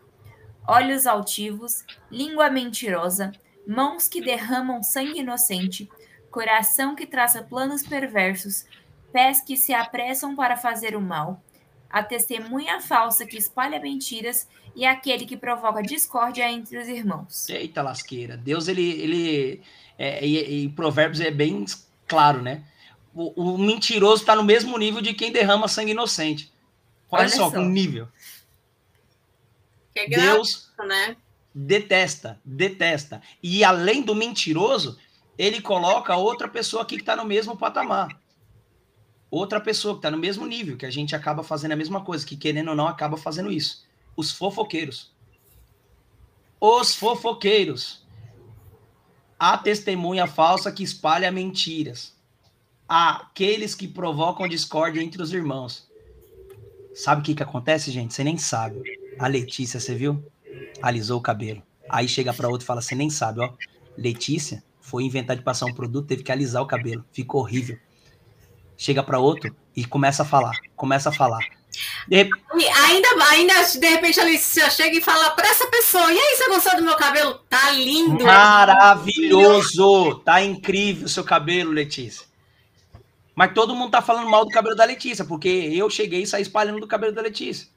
[0.68, 3.32] olhos altivos, língua mentirosa,
[3.66, 5.90] mãos que derramam sangue inocente,
[6.30, 8.66] coração que traça planos perversos,
[9.12, 11.42] pés que se apressam para fazer o mal,
[11.90, 17.48] a testemunha falsa que espalha mentiras e aquele que provoca discórdia entre os irmãos.
[17.50, 18.36] Eita lasqueira.
[18.36, 18.90] Deus, ele.
[19.02, 19.62] ele
[19.98, 21.66] é, e, e Provérbios é bem
[22.06, 22.64] claro, né?
[23.18, 26.52] o, o mentiroso está no mesmo nível de quem derrama sangue inocente.
[27.10, 28.08] Olha, Olha só, o nível.
[30.00, 31.16] É Deus né?
[31.54, 33.22] detesta, detesta.
[33.42, 34.98] E além do mentiroso,
[35.38, 38.20] ele coloca outra pessoa aqui que está no mesmo patamar.
[39.30, 42.26] Outra pessoa que está no mesmo nível, que a gente acaba fazendo a mesma coisa,
[42.26, 43.86] que querendo ou não acaba fazendo isso.
[44.16, 45.14] Os fofoqueiros.
[46.60, 48.06] Os fofoqueiros.
[49.38, 52.18] A testemunha falsa que espalha mentiras
[52.88, 55.88] aqueles que provocam discórdia entre os irmãos.
[56.96, 58.14] Sabe o que que acontece, gente?
[58.14, 58.82] Você nem sabe.
[59.20, 60.24] A Letícia, você viu?
[60.82, 61.64] Alisou o cabelo.
[61.90, 63.52] Aí chega para outro e fala: Você nem sabe, ó.
[63.98, 67.04] Letícia foi inventar de passar um produto, teve que alisar o cabelo.
[67.12, 67.78] Ficou horrível.
[68.78, 70.54] Chega para outro e começa a falar.
[70.76, 71.40] Começa a falar.
[72.08, 72.30] De...
[72.86, 76.48] Ainda, ainda, de repente, a Letícia chega e fala para essa pessoa: E aí, você
[76.48, 77.40] gostou do meu cabelo?
[77.50, 78.24] Tá lindo.
[78.24, 80.16] Maravilhoso.
[80.20, 82.26] Tá incrível o seu cabelo, Letícia.
[83.36, 86.42] Mas todo mundo tá falando mal do cabelo da Letícia, porque eu cheguei e saí
[86.42, 87.68] espalhando do cabelo da Letícia.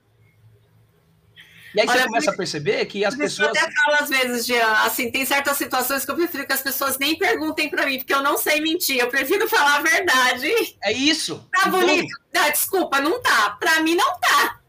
[1.75, 3.55] E aí Olha, você começa a perceber que as pessoas.
[3.55, 6.63] Eu até falo às vezes, Jean, assim, tem certas situações que eu prefiro que as
[6.63, 10.53] pessoas nem perguntem para mim, porque eu não sei mentir, eu prefiro falar a verdade.
[10.83, 11.49] É isso.
[11.53, 12.09] Tá bonito?
[12.37, 13.57] Ah, desculpa, não tá.
[13.61, 14.61] Para mim não tá.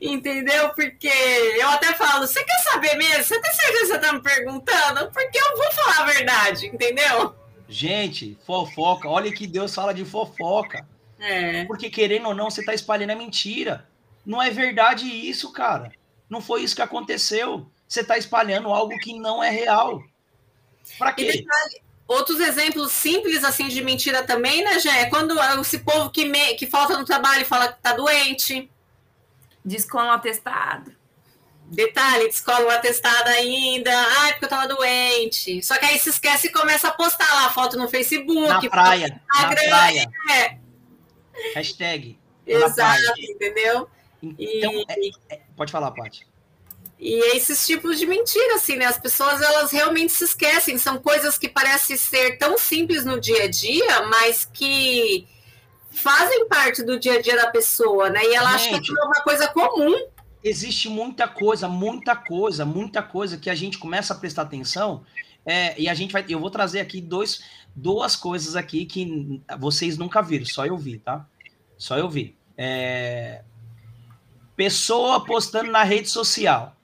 [0.00, 0.68] Entendeu?
[0.70, 3.24] Porque eu até falo, você quer saber mesmo?
[3.24, 5.10] Você tem certeza que você tá me perguntando?
[5.12, 7.34] Porque eu vou falar a verdade, entendeu?
[7.68, 9.08] Gente, fofoca.
[9.08, 10.86] Olha que Deus fala de fofoca.
[11.18, 11.64] É.
[11.64, 13.88] Porque querendo ou não, você tá espalhando a mentira.
[14.26, 15.92] Não é verdade isso, cara.
[16.28, 17.70] Não foi isso que aconteceu.
[17.86, 20.02] Você tá espalhando algo que não é real.
[20.98, 21.30] Pra quê?
[21.30, 25.02] Detalhe, outros exemplos simples assim de mentira também, né, Jé?
[25.02, 28.68] É quando esse povo que, me, que falta no trabalho fala que tá doente.
[29.64, 30.92] Descola um atestado.
[31.66, 33.90] Detalhe, descola um atestado ainda.
[33.90, 35.62] Ai, porque eu tava doente.
[35.62, 38.48] Só que aí se esquece e começa a postar lá a foto no Facebook.
[38.48, 39.20] Na praia.
[39.28, 40.10] Na praia.
[40.32, 40.58] É.
[41.54, 42.18] Hashtag.
[42.46, 43.88] Exato, entendeu?
[44.38, 45.12] Então, e...
[45.30, 46.26] é, é, pode falar, Paty.
[46.98, 48.86] E esses tipos de mentira, assim, né?
[48.86, 50.78] As pessoas, elas realmente se esquecem.
[50.78, 55.26] São coisas que parecem ser tão simples no dia a dia, mas que
[55.90, 58.24] fazem parte do dia a dia da pessoa, né?
[58.24, 59.94] E ela Gente, acha que é uma coisa comum
[60.48, 65.04] existe muita coisa, muita coisa, muita coisa que a gente começa a prestar atenção.
[65.44, 66.24] É, e a gente vai.
[66.28, 67.42] Eu vou trazer aqui dois,
[67.74, 71.26] duas coisas aqui que vocês nunca viram, só eu vi, tá?
[71.76, 72.36] Só eu vi.
[72.56, 73.42] É,
[74.56, 76.74] pessoa postando na rede social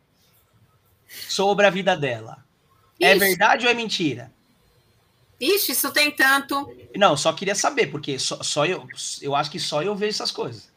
[1.28, 2.44] sobre a vida dela.
[3.00, 3.16] É Ixi.
[3.16, 4.32] É verdade ou é mentira?
[5.40, 6.72] Ixi, isso tem tanto.
[6.94, 8.86] Não, só queria saber, porque só, só eu,
[9.20, 10.70] eu acho que só eu vejo essas coisas.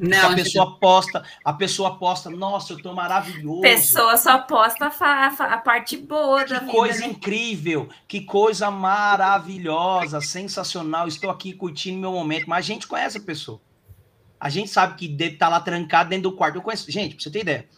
[0.00, 3.60] Não, a pessoa posta, a pessoa posta, nossa, eu tô maravilhoso.
[3.60, 6.72] Pessoa só posta a, a parte boa que da vida.
[6.72, 7.06] Que coisa né?
[7.06, 11.06] incrível, que coisa maravilhosa, sensacional.
[11.06, 13.60] Estou aqui curtindo meu momento, mas a gente conhece a pessoa.
[14.40, 16.56] A gente sabe que deve estar tá lá trancado dentro do quarto.
[16.56, 17.68] Eu conheço, gente, pra você ter ideia.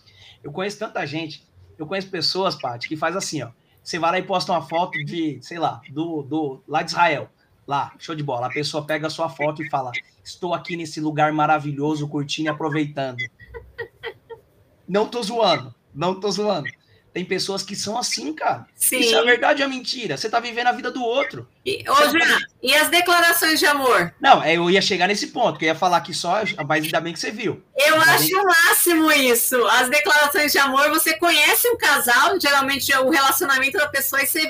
[0.43, 1.45] Eu conheço tanta gente,
[1.77, 3.51] eu conheço pessoas, Paty, que faz assim, ó.
[3.83, 7.29] Você vai lá e posta uma foto de, sei lá, do, do lá de Israel.
[7.67, 8.47] Lá, show de bola.
[8.47, 9.91] A pessoa pega a sua foto e fala:
[10.25, 13.19] Estou aqui nesse lugar maravilhoso, curtindo e aproveitando.
[14.87, 16.69] Não tô zoando, não tô zoando.
[17.13, 18.67] Tem pessoas que são assim, cara.
[18.75, 18.99] Sim.
[19.01, 20.17] Isso é verdade ou é mentira?
[20.17, 21.47] Você tá vivendo a vida do outro.
[21.65, 22.47] E, ô, Jean, tá...
[22.63, 24.15] e as declarações de amor?
[24.19, 27.01] Não, é, eu ia chegar nesse ponto, que eu ia falar que só, mas ainda
[27.03, 27.63] bem que você viu.
[27.77, 29.63] Eu acho o máximo isso.
[29.67, 34.27] As declarações de amor, você conhece um casal, geralmente é o relacionamento da pessoa, e
[34.27, 34.41] você.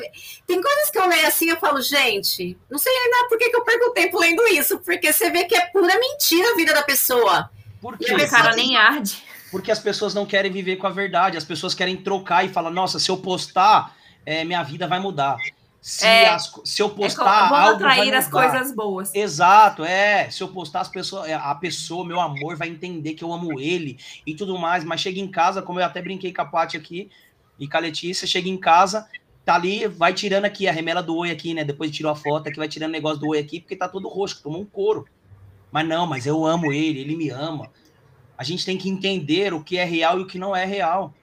[0.47, 3.57] Tem coisas que eu leio assim, eu falo, gente, não sei ainda por que, que
[3.57, 6.73] eu perco o tempo lendo isso, porque você vê que é pura mentira a vida
[6.73, 7.51] da pessoa.
[7.81, 8.07] Por quê?
[8.09, 11.74] E a nem arde porque as pessoas não querem viver com a verdade, as pessoas
[11.74, 13.94] querem trocar e falar, nossa, se eu postar,
[14.24, 15.36] é, minha vida vai mudar.
[15.78, 19.14] Se, é, as, se eu é postar é algo atrair vai as coisas boas.
[19.14, 20.30] Exato, é.
[20.30, 23.61] Se eu postar as pessoas, é, a pessoa, meu amor, vai entender que eu amo
[23.61, 24.84] ele e tudo mais.
[24.84, 27.11] Mas chega em casa, como eu até brinquei com a Paty aqui
[27.59, 29.07] e com a Letícia, chega em casa,
[29.44, 31.62] tá ali, vai tirando aqui a remela do oi aqui, né?
[31.62, 34.09] Depois tirou a foto aqui, vai tirando o negócio do oi aqui, porque tá todo
[34.09, 35.05] roxo, tomou um couro.
[35.70, 37.68] Mas não, mas eu amo ele, ele me ama.
[38.43, 41.14] A gente tem que entender o que é real e o que não é real.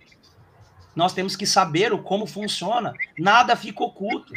[0.96, 2.94] Nós temos que saber o como funciona.
[3.18, 4.34] Nada fica oculto.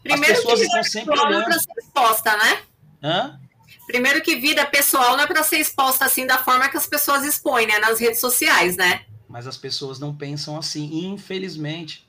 [0.00, 1.46] Primeiro As pessoas estão sempre olhando.
[1.46, 2.62] para ser exposta, né?
[3.02, 3.40] Hã?
[3.88, 7.24] Primeiro que vida pessoal não é para ser exposta assim da forma que as pessoas
[7.24, 9.04] expõem, né, nas redes sociais, né?
[9.28, 12.08] Mas as pessoas não pensam assim, infelizmente.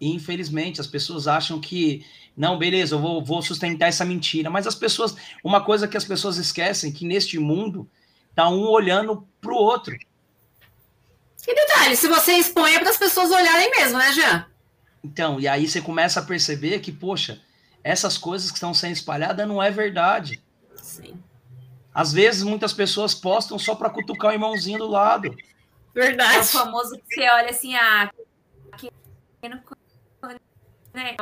[0.00, 2.06] Infelizmente, as pessoas acham que
[2.36, 4.48] não, beleza, eu vou, vou sustentar essa mentira.
[4.48, 7.90] Mas as pessoas, uma coisa que as pessoas esquecem que neste mundo
[8.38, 9.98] Tá um olhando pro outro.
[11.44, 14.46] E detalhe, se você expõe é para as pessoas olharem mesmo, né, Jean?
[15.02, 17.42] Então, e aí você começa a perceber que, poxa,
[17.82, 20.40] essas coisas que estão sendo espalhadas não é verdade.
[20.76, 21.20] Sim.
[21.92, 25.36] Às vezes, muitas pessoas postam só para cutucar o irmãozinho do lado.
[25.92, 26.36] Verdade.
[26.36, 28.08] É o famoso que você olha assim, ah,
[29.42, 29.60] não...
[30.94, 31.16] Né?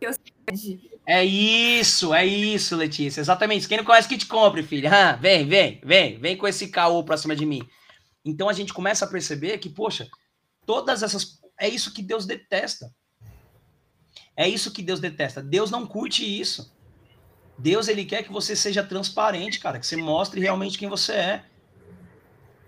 [0.00, 0.12] Eu
[1.04, 3.20] é isso, é isso, Letícia.
[3.20, 3.66] Exatamente.
[3.66, 4.90] Quem não conhece, que te compre, filha.
[4.92, 7.68] Ah, vem, vem, vem, vem com esse caô pra cima de mim.
[8.24, 10.08] Então a gente começa a perceber que, poxa,
[10.64, 11.40] todas essas.
[11.58, 12.94] É isso que Deus detesta.
[14.36, 15.42] É isso que Deus detesta.
[15.42, 16.72] Deus não curte isso.
[17.58, 21.44] Deus, ele quer que você seja transparente, cara, que você mostre realmente quem você é.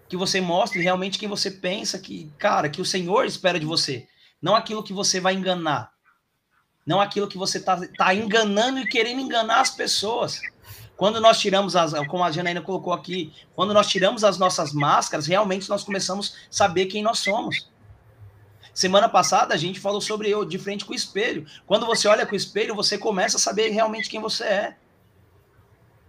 [0.08, 4.06] Que você mostre realmente quem você pensa, que, cara, que o Senhor espera de você.
[4.42, 5.93] Não aquilo que você vai enganar
[6.86, 10.40] não aquilo que você está tá enganando e querendo enganar as pessoas.
[10.96, 15.26] Quando nós tiramos as, como a Janaína colocou aqui, quando nós tiramos as nossas máscaras,
[15.26, 17.68] realmente nós começamos a saber quem nós somos.
[18.72, 21.46] Semana passada a gente falou sobre eu de frente com o espelho.
[21.66, 24.76] Quando você olha com o espelho, você começa a saber realmente quem você é.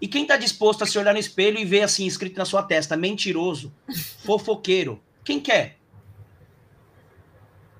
[0.01, 2.61] E quem está disposto a se olhar no espelho e ver assim escrito na sua
[2.61, 3.73] testa, mentiroso,
[4.25, 5.77] fofoqueiro, quem quer?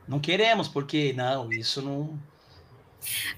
[0.07, 2.17] Não queremos, porque não, isso não,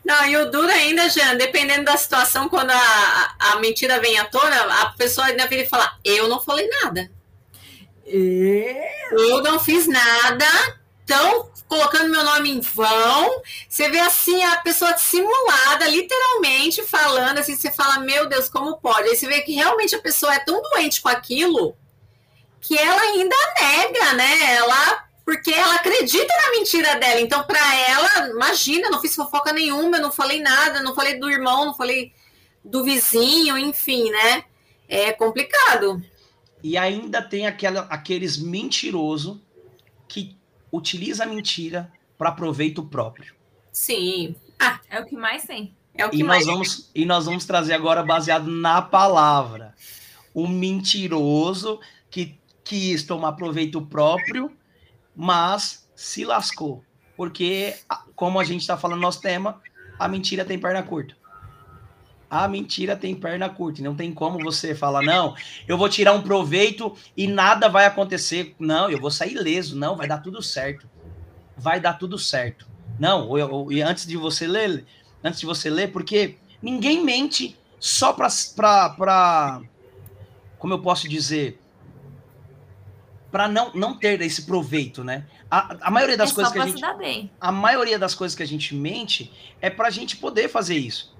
[0.03, 4.25] não, e o duro ainda, Jean, dependendo da situação, quando a, a mentira vem à
[4.25, 7.11] tona, a pessoa ainda vem falar: Eu não falei nada.
[9.11, 10.45] Eu não fiz nada,
[11.01, 13.41] estão colocando meu nome em vão.
[13.67, 19.09] Você vê assim a pessoa dissimulada, literalmente falando assim, você fala, meu Deus, como pode?
[19.09, 21.75] Aí você vê que realmente a pessoa é tão doente com aquilo
[22.61, 24.55] que ela ainda nega, né?
[24.55, 27.19] Ela porque ela acredita na mentira dela.
[27.19, 31.29] Então, para ela, imagina, não fiz fofoca nenhuma, eu não falei nada, não falei do
[31.29, 32.13] irmão, não falei
[32.63, 34.45] do vizinho, enfim, né?
[34.87, 36.01] É complicado.
[36.63, 39.37] E ainda tem aquela, aqueles mentirosos
[40.07, 40.37] que
[40.71, 43.35] utiliza a mentira para proveito próprio.
[43.69, 44.33] Sim.
[44.57, 45.75] Ah, é o que mais tem.
[45.93, 49.75] É o que e mais nós vamos E nós vamos trazer agora baseado na palavra.
[50.33, 54.56] O mentiroso que quis tomar proveito próprio
[55.17, 56.83] mas se lascou.
[57.17, 57.75] Porque,
[58.15, 59.59] como a gente está falando no nosso tema,
[59.97, 61.17] a mentira tem perna curta.
[62.29, 63.81] A mentira tem perna curta.
[63.81, 65.35] Não tem como você falar, não,
[65.67, 68.55] eu vou tirar um proveito e nada vai acontecer.
[68.59, 69.75] Não, eu vou sair leso.
[69.75, 70.87] Não, vai dar tudo certo.
[71.57, 72.67] Vai dar tudo certo.
[72.99, 74.85] Não, e antes de você ler,
[75.23, 79.61] antes de você ler, porque ninguém mente só para.
[80.59, 81.59] Como eu posso dizer?
[83.31, 85.25] Para não, não ter esse proveito, né?
[85.49, 88.47] A, a maioria das é coisas que a gente a maioria das coisas que a
[88.47, 91.15] gente mente é para a gente poder fazer isso.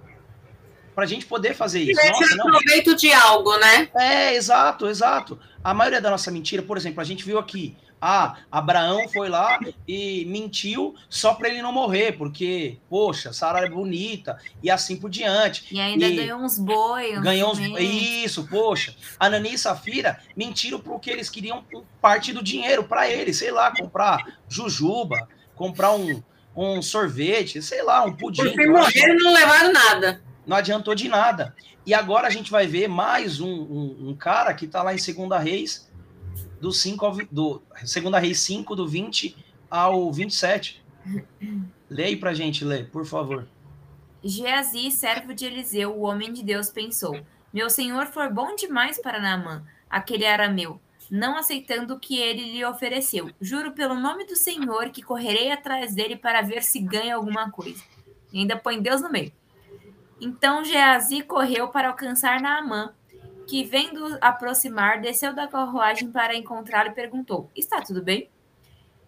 [0.95, 2.01] para a gente poder fazer isso.
[2.09, 2.45] Nossa, não.
[2.45, 3.89] proveito de algo, né?
[3.95, 5.39] É, exato, exato.
[5.63, 9.59] A maioria da nossa mentira, por exemplo, a gente viu aqui, ah, Abraão foi lá
[9.87, 15.09] e mentiu só para ele não morrer, porque, poxa, Sara é bonita e assim por
[15.09, 15.65] diante.
[15.71, 17.19] E ainda e ganhou uns boi.
[17.19, 18.95] Ganhou uns Isso, poxa.
[19.19, 21.63] Anani e Safira mentiram porque eles queriam
[21.99, 26.21] parte do dinheiro para eles, sei lá, comprar jujuba, comprar um,
[26.55, 28.43] um sorvete, sei lá, um pudim.
[28.43, 30.21] Porque morreram e não levaram nada.
[30.45, 31.53] Não adiantou de nada.
[31.85, 34.97] E agora a gente vai ver mais um, um, um cara que está lá em
[34.97, 35.86] Segunda Reis,
[36.59, 39.35] do 5 do Segunda Reis 5, do 20
[39.69, 40.83] ao 27.
[41.89, 43.47] Leia aí pra gente, Lê, por favor.
[44.23, 47.19] Geazi, servo de Eliseu, o homem de Deus, pensou:
[47.53, 52.65] Meu senhor foi bom demais para Naamã, aquele arameu, não aceitando o que ele lhe
[52.65, 53.29] ofereceu.
[53.39, 57.81] Juro pelo nome do Senhor que correrei atrás dele para ver se ganha alguma coisa.
[58.33, 59.31] E ainda põe Deus no meio.
[60.19, 62.93] Então Geazi correu para alcançar Naamã,
[63.47, 68.29] que, vendo aproximar, desceu da carruagem para encontrá-lo e perguntou: Está tudo bem?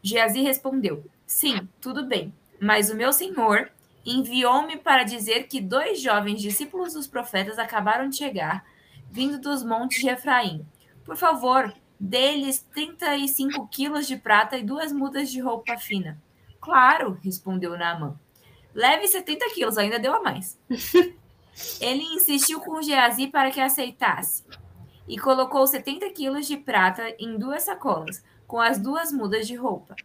[0.02, 2.34] Geazi respondeu: Sim, tudo bem.
[2.60, 3.70] Mas o meu senhor
[4.06, 8.66] enviou-me para dizer que dois jovens discípulos dos profetas acabaram de chegar,
[9.12, 10.66] vindo dos montes de Efraim.
[11.04, 16.22] Por favor, dê-lhes 35 quilos de prata e duas mudas de roupa fina.
[16.62, 18.18] Claro, respondeu Naamã.
[18.74, 20.58] Leve 70 quilos, ainda deu a mais.
[21.80, 24.44] Ele insistiu com Geazi para que aceitasse
[25.08, 29.96] e colocou 70 quilos de prata em duas sacolas, com as duas mudas de roupa,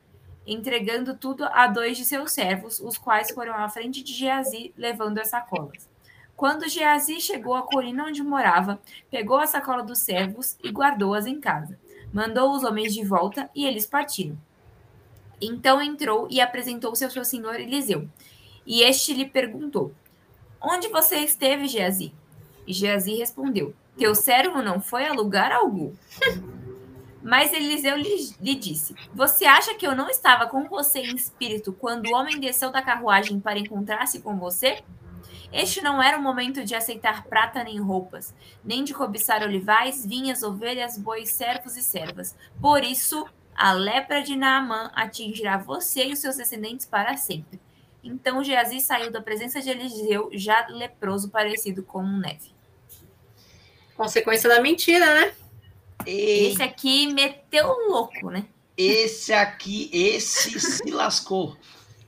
[0.46, 5.18] entregando tudo a dois de seus servos, os quais foram à frente de Geazi, levando
[5.18, 5.88] as sacolas.
[6.36, 8.80] Quando Geazi chegou à colina onde morava,
[9.10, 11.78] pegou a sacola dos servos e guardou-as em casa.
[12.12, 14.36] Mandou os homens de volta e eles partiram.
[15.40, 18.08] Então entrou e apresentou-se ao seu senhor Eliseu.
[18.66, 19.92] E este lhe perguntou:
[20.64, 22.14] Onde você esteve, Geazi?
[22.66, 25.92] E Geazi respondeu: Teu servo não foi a lugar algum.
[27.22, 31.72] Mas Eliseu lhe, lhe, disse: Você acha que eu não estava com você em espírito
[31.72, 34.82] quando o homem desceu da carruagem para encontrar-se com você?
[35.52, 38.34] Este não era o momento de aceitar prata nem roupas,
[38.64, 42.36] nem de cobiçar olivais, vinhas, ovelhas, bois, servos e servas.
[42.60, 47.60] Por isso, a lepra de Naamã atingirá você e os seus descendentes para sempre.
[48.04, 52.52] Então Geazi saiu da presença de Eliseu, já leproso, parecido com neve.
[53.96, 55.32] Consequência da mentira, né?
[56.06, 56.48] E...
[56.48, 58.44] Esse aqui meteu louco, né?
[58.76, 61.56] Esse aqui, esse se lascou.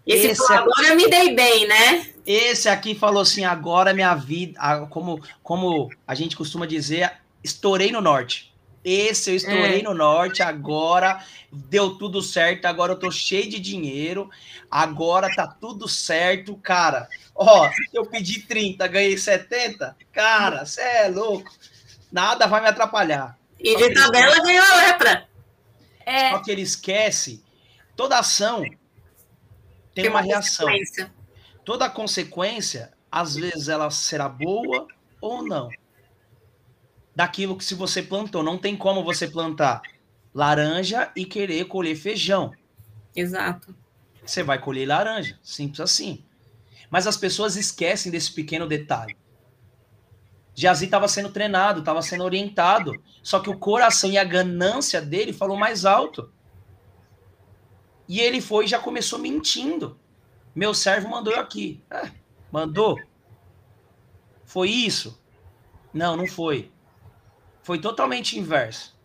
[0.07, 2.07] Esse, esse falou, agora eu me dei bem, né?
[2.27, 4.59] Esse aqui falou assim: agora minha vida,
[4.91, 8.53] como, como a gente costuma dizer, estourei no norte.
[8.89, 9.83] Esse eu estourei é.
[9.83, 11.21] no norte, agora
[11.51, 14.31] deu tudo certo, agora eu tô cheio de dinheiro,
[14.71, 17.09] agora tá tudo certo, cara.
[17.35, 21.51] Ó, eu pedi 30, ganhei 70, cara, você é louco.
[22.13, 23.37] Nada vai me atrapalhar.
[23.59, 25.29] E de tabela ganhou a lepra.
[26.07, 26.31] É.
[26.31, 27.43] Só que ele esquece,
[27.97, 28.79] toda ação tem,
[29.95, 30.69] tem uma, uma reação.
[31.65, 34.87] Toda consequência, às vezes ela será boa
[35.21, 35.69] ou não
[37.17, 38.43] daquilo que se você plantou.
[38.43, 39.81] Não tem como você plantar
[40.35, 42.53] laranja e querer colher feijão.
[43.15, 43.75] Exato.
[44.25, 46.23] Você vai colher laranja, simples assim.
[46.91, 49.17] Mas as pessoas esquecem desse pequeno detalhe.
[50.55, 55.33] Jazi estava sendo treinado, estava sendo orientado, só que o coração e a ganância dele
[55.33, 56.31] falou mais alto.
[58.09, 59.99] E ele foi e já começou mentindo.
[60.55, 61.83] Meu servo mandou eu aqui.
[61.91, 62.11] É,
[62.53, 62.99] mandou?
[64.45, 65.21] Foi isso?
[65.93, 66.71] Não, não foi.
[67.67, 68.97] Foi totalmente inverso.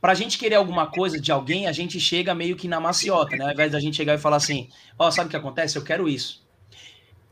[0.00, 3.36] Para a gente querer alguma coisa de alguém, a gente chega meio que na maciota,
[3.36, 3.44] né?
[3.44, 5.76] Ao invés da gente chegar e falar assim, ó, oh, sabe o que acontece?
[5.76, 6.42] Eu quero isso.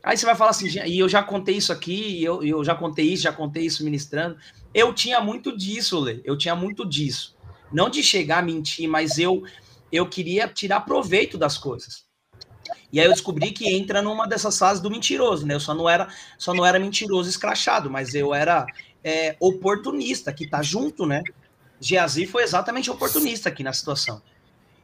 [0.03, 3.11] Aí você vai falar assim, e eu já contei isso aqui, eu, eu já contei
[3.11, 4.37] isso, já contei isso ministrando.
[4.71, 6.21] Eu tinha muito disso, Lê.
[6.23, 7.35] Eu tinha muito disso.
[7.73, 9.43] Não de chegar a mentir, mas eu
[9.91, 12.05] eu queria tirar proveito das coisas.
[12.91, 15.55] E aí eu descobri que entra numa dessas fases do mentiroso, né?
[15.55, 16.07] Eu só não era,
[16.37, 18.65] só não era mentiroso escrachado, mas eu era
[19.05, 21.21] é, oportunista, que tá junto, né?
[21.79, 24.19] Geazi foi exatamente oportunista aqui na situação.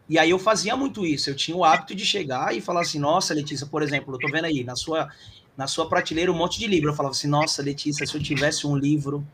[0.07, 1.32] E aí eu fazia muito isso.
[1.32, 4.28] Eu tinha o hábito de chegar e falar assim: nossa, Letícia, por exemplo, eu tô
[4.28, 5.09] vendo aí na sua,
[5.57, 6.91] na sua prateleira um monte de livro.
[6.91, 9.26] Eu falava assim: nossa, Letícia, se eu tivesse um livro,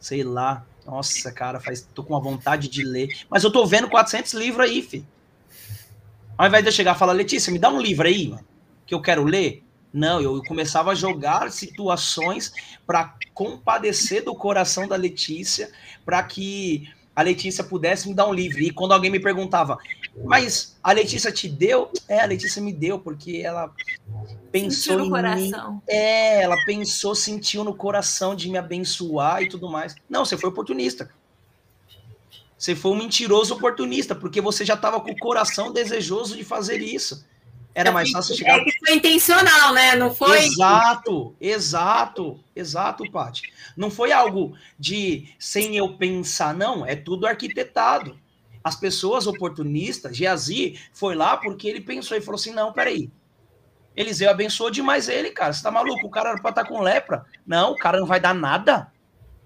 [0.00, 3.14] sei lá, nossa, cara, faz, tô com uma vontade de ler.
[3.28, 5.04] Mas eu tô vendo 400 livros aí, fi.
[6.38, 8.46] Ao invés de eu chegar e falar, Letícia, me dá um livro aí, mano,
[8.86, 9.64] que eu quero ler.
[9.92, 12.52] Não, eu começava a jogar situações
[12.86, 15.70] para compadecer do coração da Letícia,
[16.04, 18.60] para que a Letícia pudesse me dar um livro.
[18.60, 19.78] E quando alguém me perguntava,
[20.24, 21.90] mas a Letícia te deu?
[22.06, 23.72] É, a Letícia me deu, porque ela
[24.52, 25.72] pensou sentiu no coração.
[25.72, 25.80] Mim.
[25.88, 29.94] É, ela pensou, sentiu no coração de me abençoar e tudo mais.
[30.08, 31.10] Não, você foi oportunista.
[32.56, 36.80] Você foi um mentiroso oportunista, porque você já estava com o coração desejoso de fazer
[36.80, 37.24] isso.
[37.74, 38.58] Era mais fácil chegar.
[38.58, 39.94] É que foi intencional, né?
[39.94, 40.38] Não foi.
[40.38, 43.52] Exato, exato, exato, Paty.
[43.76, 46.84] Não foi algo de sem eu pensar, não.
[46.84, 48.18] É tudo arquitetado.
[48.64, 53.10] As pessoas oportunistas, Geazi foi lá porque ele pensou e falou assim: não, peraí.
[53.94, 55.52] Eliseu abençoou demais ele, cara.
[55.52, 56.06] Você tá maluco?
[56.06, 57.24] O cara era pra estar tá com lepra.
[57.46, 58.92] Não, o cara não vai dar nada.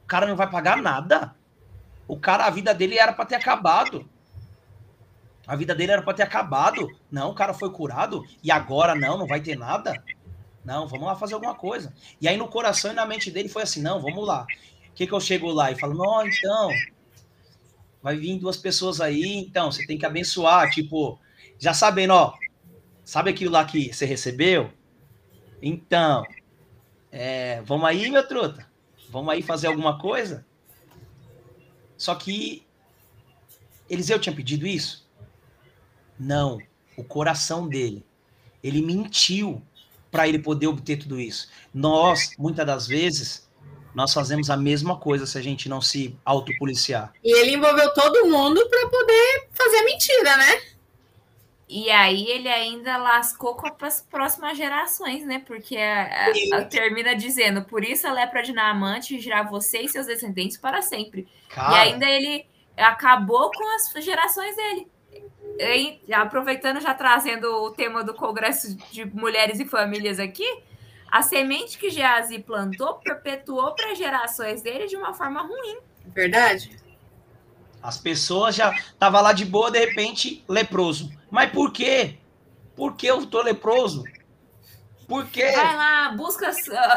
[0.04, 1.34] O cara não vai pagar nada.
[2.06, 4.06] O cara, a vida dele era para ter acabado.
[5.46, 6.88] A vida dele era para ter acabado.
[7.10, 10.02] Não, o cara foi curado e agora não, não vai ter nada.
[10.64, 11.92] Não, vamos lá fazer alguma coisa.
[12.20, 14.46] E aí no coração e na mente dele foi assim: não, vamos lá.
[14.90, 16.70] O que, que eu chego lá e falo: não, então,
[18.02, 20.70] vai vir duas pessoas aí, então você tem que abençoar.
[20.70, 21.18] Tipo,
[21.58, 22.34] já sabendo, ó,
[23.04, 24.70] sabe aquilo lá que você recebeu?
[25.60, 26.24] Então,
[27.10, 28.66] é, vamos aí, meu truta?
[29.10, 30.46] Vamos aí fazer alguma coisa?
[31.96, 32.66] Só que
[33.88, 35.01] Eliseu tinha pedido isso?
[36.18, 36.58] Não,
[36.96, 38.04] o coração dele.
[38.62, 39.62] Ele mentiu
[40.10, 41.48] para ele poder obter tudo isso.
[41.72, 43.48] Nós, muitas das vezes,
[43.94, 47.12] nós fazemos a mesma coisa se a gente não se autopoliciar.
[47.24, 50.62] E ele envolveu todo mundo para poder fazer a mentira, né?
[51.68, 55.42] E aí ele ainda lascou com as próximas gerações, né?
[55.46, 59.88] Porque a, a, a, termina dizendo, por isso a lepra de Naamante girar você e
[59.88, 61.26] seus descendentes para sempre.
[61.48, 61.72] Cara.
[61.72, 62.44] E ainda ele
[62.76, 64.91] acabou com as gerações dele
[66.12, 70.46] aproveitando, já trazendo o tema do Congresso de Mulheres e Famílias aqui,
[71.10, 75.78] a semente que Geazi plantou perpetuou para gerações dele de uma forma ruim.
[76.06, 76.70] Verdade.
[77.82, 81.12] As pessoas já estavam lá de boa, de repente, leproso.
[81.30, 82.18] Mas por quê?
[82.76, 84.04] Por que eu tô leproso?
[85.06, 85.50] Por quê?
[85.50, 86.50] Vai lá, busca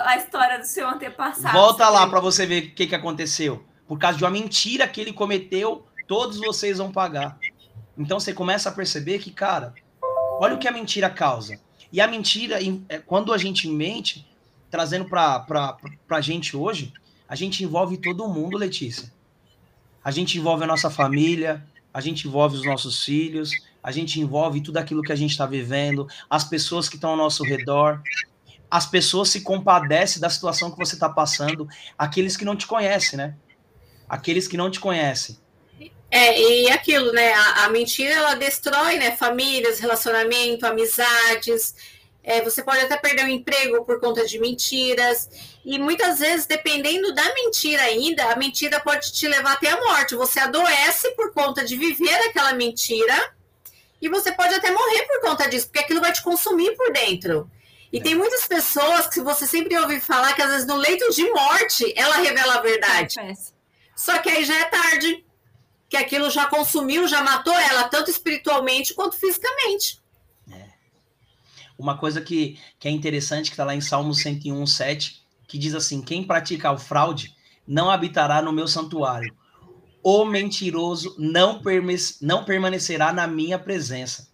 [0.06, 1.58] a história do seu antepassado.
[1.58, 3.66] Volta lá para você ver o que, que aconteceu.
[3.88, 7.38] Por causa de uma mentira que ele cometeu, todos vocês vão pagar.
[7.98, 9.74] Então você começa a perceber que, cara,
[10.39, 11.60] olha o que a mentira causa.
[11.91, 14.28] E a mentira, é, quando a gente mente,
[14.70, 15.78] trazendo para
[16.10, 16.93] a gente hoje,
[17.28, 19.12] a gente envolve todo mundo, Letícia.
[20.04, 24.62] A gente envolve a nossa família, a gente envolve os nossos filhos, a gente envolve
[24.62, 28.02] tudo aquilo que a gente está vivendo, as pessoas que estão ao nosso redor.
[28.70, 31.68] As pessoas se compadecem da situação que você está passando,
[31.98, 33.36] aqueles que não te conhecem, né?
[34.10, 35.38] Aqueles que não te conhecem.
[36.16, 37.34] É, e aquilo, né?
[37.34, 39.18] A, a, mentira ela destrói, né?
[39.18, 41.76] Famílias, relacionamento, amizades.
[42.24, 45.30] É, você pode até perder o emprego por conta de mentiras.
[45.66, 50.16] E muitas vezes, dependendo da mentira ainda, a mentira pode te levar até a morte.
[50.16, 53.34] Você adoece por conta de viver aquela mentira.
[54.01, 57.51] E você pode até morrer por conta disso, porque aquilo vai te consumir por dentro.
[57.91, 58.01] E é.
[58.01, 61.93] tem muitas pessoas que você sempre ouve falar que às vezes no leito de morte
[61.93, 63.16] ela revela a verdade.
[63.93, 65.24] Só que aí já é tarde
[65.90, 70.00] que aquilo já consumiu, já matou ela, tanto espiritualmente quanto fisicamente.
[70.52, 70.70] É.
[71.78, 75.76] Uma coisa que, que é interessante, que está lá em Salmo 101, 7, que diz
[75.76, 77.36] assim: Quem pratica o fraude
[77.68, 79.36] não habitará no meu santuário.
[80.04, 81.62] O mentiroso não,
[82.22, 84.30] não permanecerá na minha presença.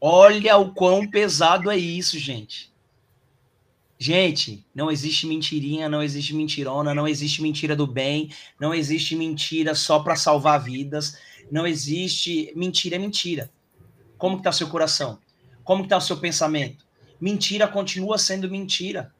[0.00, 2.73] Olha o quão pesado é isso, gente.
[3.98, 8.30] Gente, não existe mentirinha, não existe mentirona, não existe mentira do bem,
[8.60, 11.16] não existe mentira só para salvar vidas,
[11.50, 13.50] não existe mentira é mentira.
[14.18, 15.18] Como que tá seu coração?
[15.62, 16.84] Como que tá o seu pensamento?
[17.20, 19.12] Mentira continua sendo mentira.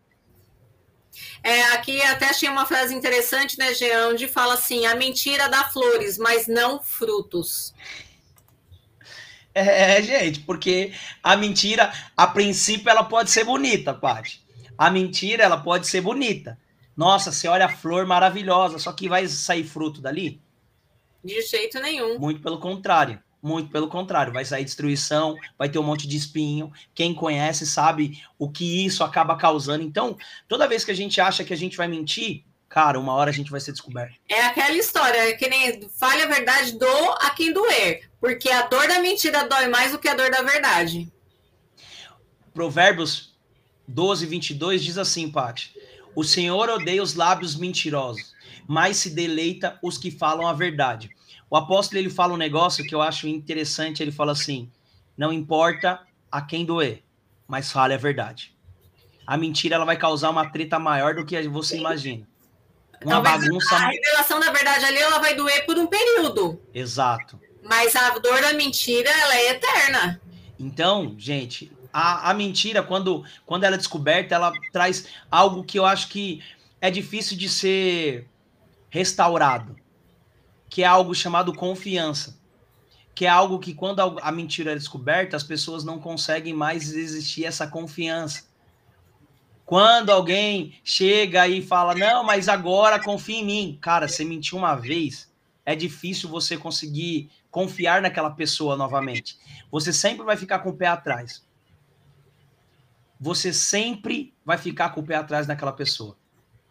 [1.43, 5.64] É, aqui até achei uma frase interessante, né, Jean, onde fala assim: a mentira dá
[5.64, 7.72] flores, mas não frutos.
[9.55, 14.43] É, gente, porque a mentira, a princípio, ela pode ser bonita, Paty.
[14.77, 16.59] A mentira, ela pode ser bonita.
[16.97, 20.41] Nossa, você olha a flor maravilhosa, só que vai sair fruto dali?
[21.25, 22.18] De jeito nenhum.
[22.18, 23.20] Muito pelo contrário.
[23.43, 26.72] Muito pelo contrário, vai sair destruição, vai ter um monte de espinho.
[26.95, 29.85] Quem conhece sabe o que isso acaba causando.
[29.85, 30.16] Então,
[30.49, 33.35] toda vez que a gente acha que a gente vai mentir, cara, uma hora a
[33.35, 34.14] gente vai ser descoberto.
[34.31, 36.87] É aquela história, que nem fale a verdade, do
[37.20, 38.09] a quem doer.
[38.18, 41.12] Porque a dor da mentira dói mais do que a dor da verdade.
[42.55, 43.34] Provérbios
[43.87, 45.74] 12, 22 diz assim, Paty:
[46.14, 48.35] O Senhor odeia os lábios mentirosos,
[48.66, 51.11] mas se deleita os que falam a verdade.
[51.51, 54.03] O apóstolo ele fala um negócio que eu acho interessante.
[54.03, 54.70] Ele fala assim:
[55.16, 57.03] Não importa a quem doer,
[57.47, 58.55] mas fale a verdade.
[59.26, 62.26] A mentira ela vai causar uma treta maior do que você imagina.
[63.03, 63.76] uma Talvez bagunça.
[63.76, 66.61] A revelação da verdade ali ela vai doer por um período.
[66.74, 67.41] Exato.
[67.62, 70.20] Mas a dor da mentira ela é eterna.
[70.59, 75.86] Então, gente, a, a mentira, quando, quando ela é descoberta, ela traz algo que eu
[75.86, 76.42] acho que
[76.80, 78.28] é difícil de ser
[78.90, 79.76] restaurado,
[80.68, 82.36] que é algo chamado confiança,
[83.14, 87.45] que é algo que quando a mentira é descoberta, as pessoas não conseguem mais existir
[87.45, 88.42] essa confiança.
[89.64, 93.78] Quando alguém chega e fala, não, mas agora confia em mim.
[93.80, 95.32] Cara, você mentiu uma vez,
[95.64, 99.38] é difícil você conseguir confiar naquela pessoa novamente.
[99.70, 101.43] Você sempre vai ficar com o pé atrás.
[103.21, 106.17] Você sempre vai ficar com o pé atrás daquela pessoa.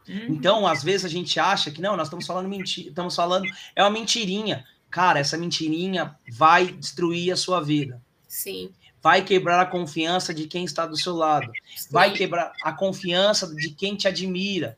[0.07, 0.27] Uhum.
[0.29, 3.83] Então, às vezes a gente acha que não, nós estamos falando mentira, estamos falando é
[3.83, 4.65] uma mentirinha.
[4.89, 8.01] Cara, essa mentirinha vai destruir a sua vida.
[8.27, 8.71] Sim.
[9.01, 11.51] Vai quebrar a confiança de quem está do seu lado.
[11.75, 11.89] Sim.
[11.91, 14.77] Vai quebrar a confiança de quem te admira.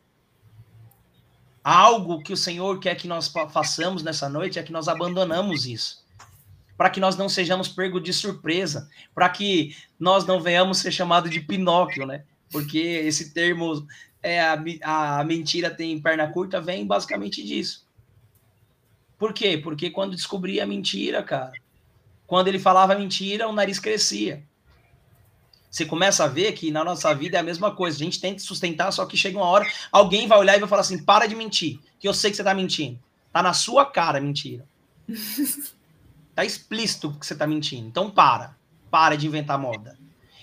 [1.63, 6.04] Algo que o Senhor quer que nós façamos nessa noite é que nós abandonamos isso.
[6.78, 11.32] Para que nós não sejamos pegos de surpresa, para que nós não venhamos ser chamados
[11.32, 12.23] de Pinóquio, né?
[12.51, 13.88] Porque esse termo,
[14.21, 17.86] é, a, a mentira tem perna curta, vem basicamente disso.
[19.17, 19.57] Por quê?
[19.57, 21.53] Porque quando descobri a mentira, cara,
[22.28, 24.43] quando ele falava mentira, o nariz crescia
[25.76, 27.97] você começa a ver que na nossa vida é a mesma coisa.
[27.97, 30.82] A gente tenta sustentar, só que chega uma hora, alguém vai olhar e vai falar
[30.82, 32.97] assim: para de mentir, que eu sei que você tá mentindo.
[33.34, 34.65] Tá na sua cara mentira.
[36.36, 37.88] tá explícito que você tá mentindo.
[37.88, 38.55] Então para.
[38.91, 39.97] Para de inventar moda.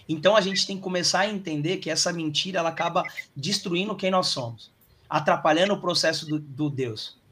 [0.08, 3.04] Então a gente tem que começar a entender que essa mentira ela acaba
[3.36, 4.72] destruindo quem nós somos,
[5.08, 7.22] atrapalhando o processo do, do Deus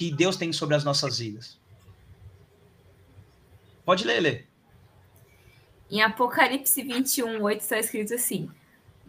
[0.00, 1.58] que Deus tem sobre as nossas vidas.
[3.84, 4.48] Pode ler, ler.
[5.90, 8.48] Em Apocalipse 21, 8 está escrito assim: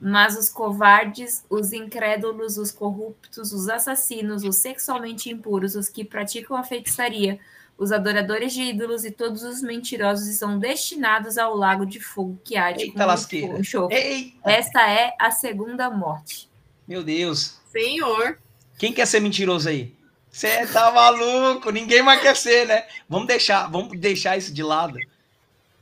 [0.02, 6.58] Mas os covardes, os incrédulos, os corruptos, os assassinos, os sexualmente impuros, os que praticam
[6.58, 7.40] a feitiçaria,
[7.82, 12.56] os adoradores de ídolos e todos os mentirosos estão destinados ao lago de fogo que
[12.56, 13.60] arde Eita, lasqueira.
[13.90, 14.52] Eita.
[14.52, 16.48] Esta é a segunda morte.
[16.88, 17.60] Meu Deus.
[17.72, 18.38] Senhor.
[18.78, 19.96] Quem quer ser mentiroso aí?
[20.30, 21.72] Você tá maluco?
[21.72, 22.86] Ninguém mais quer ser, né?
[23.10, 25.00] Vamos deixar, vamos deixar isso de lado.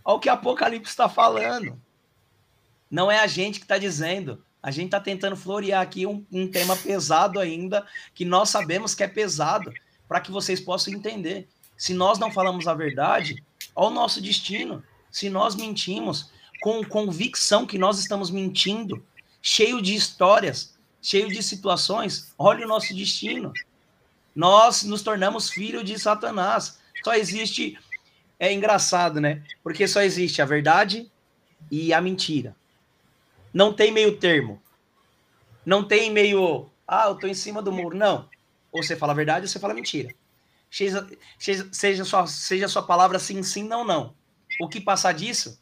[0.06, 1.78] Olha o que Apocalipse está falando.
[2.90, 4.42] Não é a gente que está dizendo.
[4.64, 7.86] A gente está tentando florear aqui um, um, tema pesado ainda,
[8.16, 9.74] que nós sabemos que é pesado,
[10.08, 11.46] para que vocês possam entender.
[11.80, 13.42] Se nós não falamos a verdade,
[13.74, 14.84] olha o nosso destino.
[15.10, 19.02] Se nós mentimos com convicção que nós estamos mentindo,
[19.42, 23.54] cheio de histórias, cheio de situações, olha o nosso destino.
[24.36, 26.78] Nós nos tornamos filhos de Satanás.
[27.02, 27.80] Só existe
[28.38, 29.42] é engraçado, né?
[29.64, 31.10] Porque só existe a verdade
[31.72, 32.54] e a mentira.
[33.54, 34.62] Não tem meio termo.
[35.66, 37.96] Não tem meio, ah, eu tô em cima do muro.
[37.96, 38.30] Não.
[38.70, 40.14] Ou você fala a verdade ou você fala mentira.
[40.72, 41.08] Seja,
[41.38, 44.16] seja, seja, sua, seja sua palavra sim, sim, não, não.
[44.62, 45.60] O que passar disso?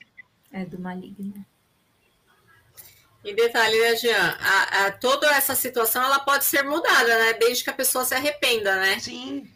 [0.52, 1.46] É do maligno.
[3.24, 4.38] E detalhe, né, Jean?
[4.40, 7.34] A, a, toda essa situação ela pode ser mudada, né?
[7.34, 9.00] Desde que a pessoa se arrependa, né?
[9.00, 9.52] Sim.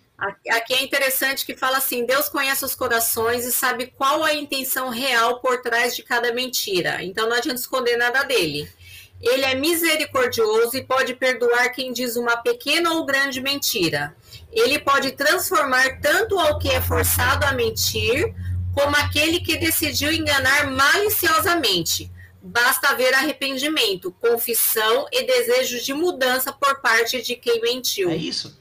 [0.50, 4.90] Aqui é interessante que fala assim: Deus conhece os corações e sabe qual a intenção
[4.90, 7.04] real por trás de cada mentira.
[7.04, 8.72] Então não adianta esconder nada dele.
[9.22, 14.16] Ele é misericordioso e pode perdoar quem diz uma pequena ou grande mentira.
[14.52, 18.34] Ele pode transformar tanto ao que é forçado a mentir,
[18.74, 22.12] como aquele que decidiu enganar maliciosamente.
[22.42, 28.10] Basta haver arrependimento, confissão e desejo de mudança por parte de quem mentiu.
[28.10, 28.60] É isso.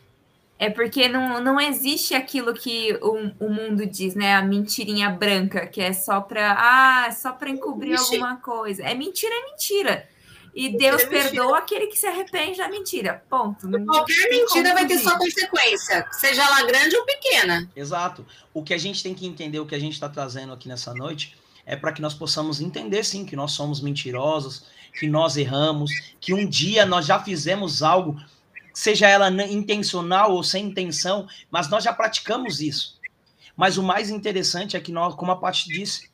[0.58, 4.34] É porque não, não existe aquilo que o, o mundo diz, né?
[4.34, 8.16] A mentirinha branca, que é só para ah, só para encobrir Ixi.
[8.16, 8.82] alguma coisa.
[8.82, 10.08] É mentira, é mentira.
[10.54, 13.22] E Deus é perdoa aquele que se arrepende da mentira.
[13.28, 13.68] Ponto.
[13.68, 17.70] Não Qualquer mentira vai ter sua consequência, seja ela grande ou pequena.
[17.74, 18.26] Exato.
[18.52, 20.92] O que a gente tem que entender, o que a gente está trazendo aqui nessa
[20.94, 24.66] noite, é para que nós possamos entender, sim, que nós somos mentirosos,
[24.98, 25.90] que nós erramos,
[26.20, 28.20] que um dia nós já fizemos algo
[28.72, 32.98] seja ela intencional ou sem intenção, mas nós já praticamos isso.
[33.56, 36.10] Mas o mais interessante é que nós, como a Paty disse,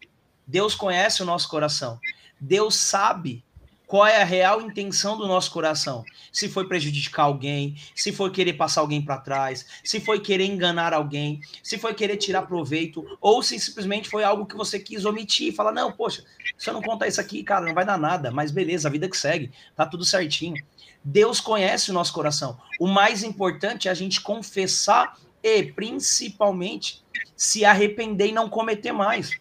[0.47, 2.01] Deus conhece o nosso coração.
[2.41, 3.45] Deus sabe
[3.87, 6.05] qual é a real intenção do nosso coração.
[6.33, 10.93] Se foi prejudicar alguém, se foi querer passar alguém para trás, se foi querer enganar
[10.93, 15.55] alguém, se foi querer tirar proveito, ou se simplesmente foi algo que você quis omitir,
[15.55, 16.25] falar, não, poxa,
[16.59, 19.09] se eu não contar isso aqui, cara, não vai dar nada, mas beleza, a vida
[19.09, 20.63] que segue, tá tudo certinho.
[21.05, 22.59] Deus conhece o nosso coração.
[22.81, 27.05] O mais importante é a gente confessar e, principalmente,
[27.37, 29.39] se arrepender e não cometer mais.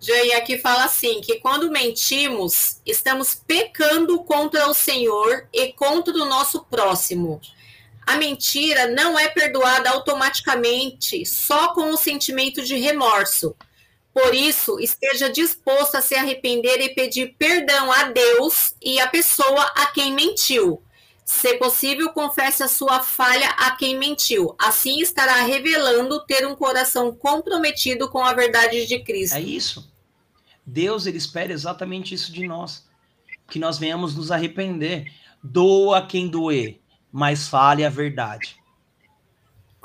[0.00, 6.26] Jay aqui fala assim: que quando mentimos, estamos pecando contra o Senhor e contra o
[6.26, 7.40] nosso próximo.
[8.06, 13.54] A mentira não é perdoada automaticamente só com o sentimento de remorso.
[14.14, 19.62] Por isso, esteja disposto a se arrepender e pedir perdão a Deus e à pessoa
[19.76, 20.82] a quem mentiu.
[21.30, 24.56] Se possível, confesse a sua falha a quem mentiu.
[24.58, 29.36] Assim estará revelando ter um coração comprometido com a verdade de Cristo.
[29.36, 29.92] É isso.
[30.64, 32.88] Deus ele espera exatamente isso de nós,
[33.46, 35.12] que nós venhamos nos arrepender.
[35.42, 36.80] Doa quem doer,
[37.12, 38.56] mas fale a verdade.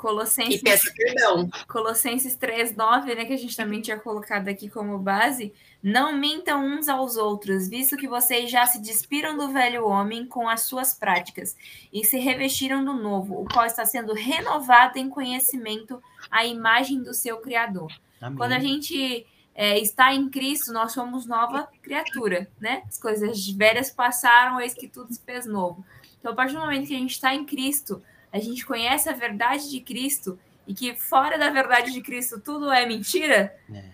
[0.04, 1.48] Colossenses, e peça perdão.
[1.66, 5.50] Colossenses 3,9, né, que a gente também tinha colocado aqui como base.
[5.82, 10.46] Não mintam uns aos outros, visto que vocês já se despiram do velho homem com
[10.46, 11.56] as suas práticas
[11.90, 17.14] e se revestiram do novo, o qual está sendo renovado em conhecimento à imagem do
[17.14, 17.90] seu Criador.
[18.20, 18.36] Amém.
[18.36, 22.82] Quando a gente é, está em Cristo, nós somos nova criatura, né?
[22.86, 25.82] As coisas velhas passaram, eis que tudo se fez novo.
[26.20, 28.02] Então, a partir do momento que a gente está em Cristo,
[28.34, 32.68] a gente conhece a verdade de Cristo e que fora da verdade de Cristo tudo
[32.68, 33.84] é mentira, é.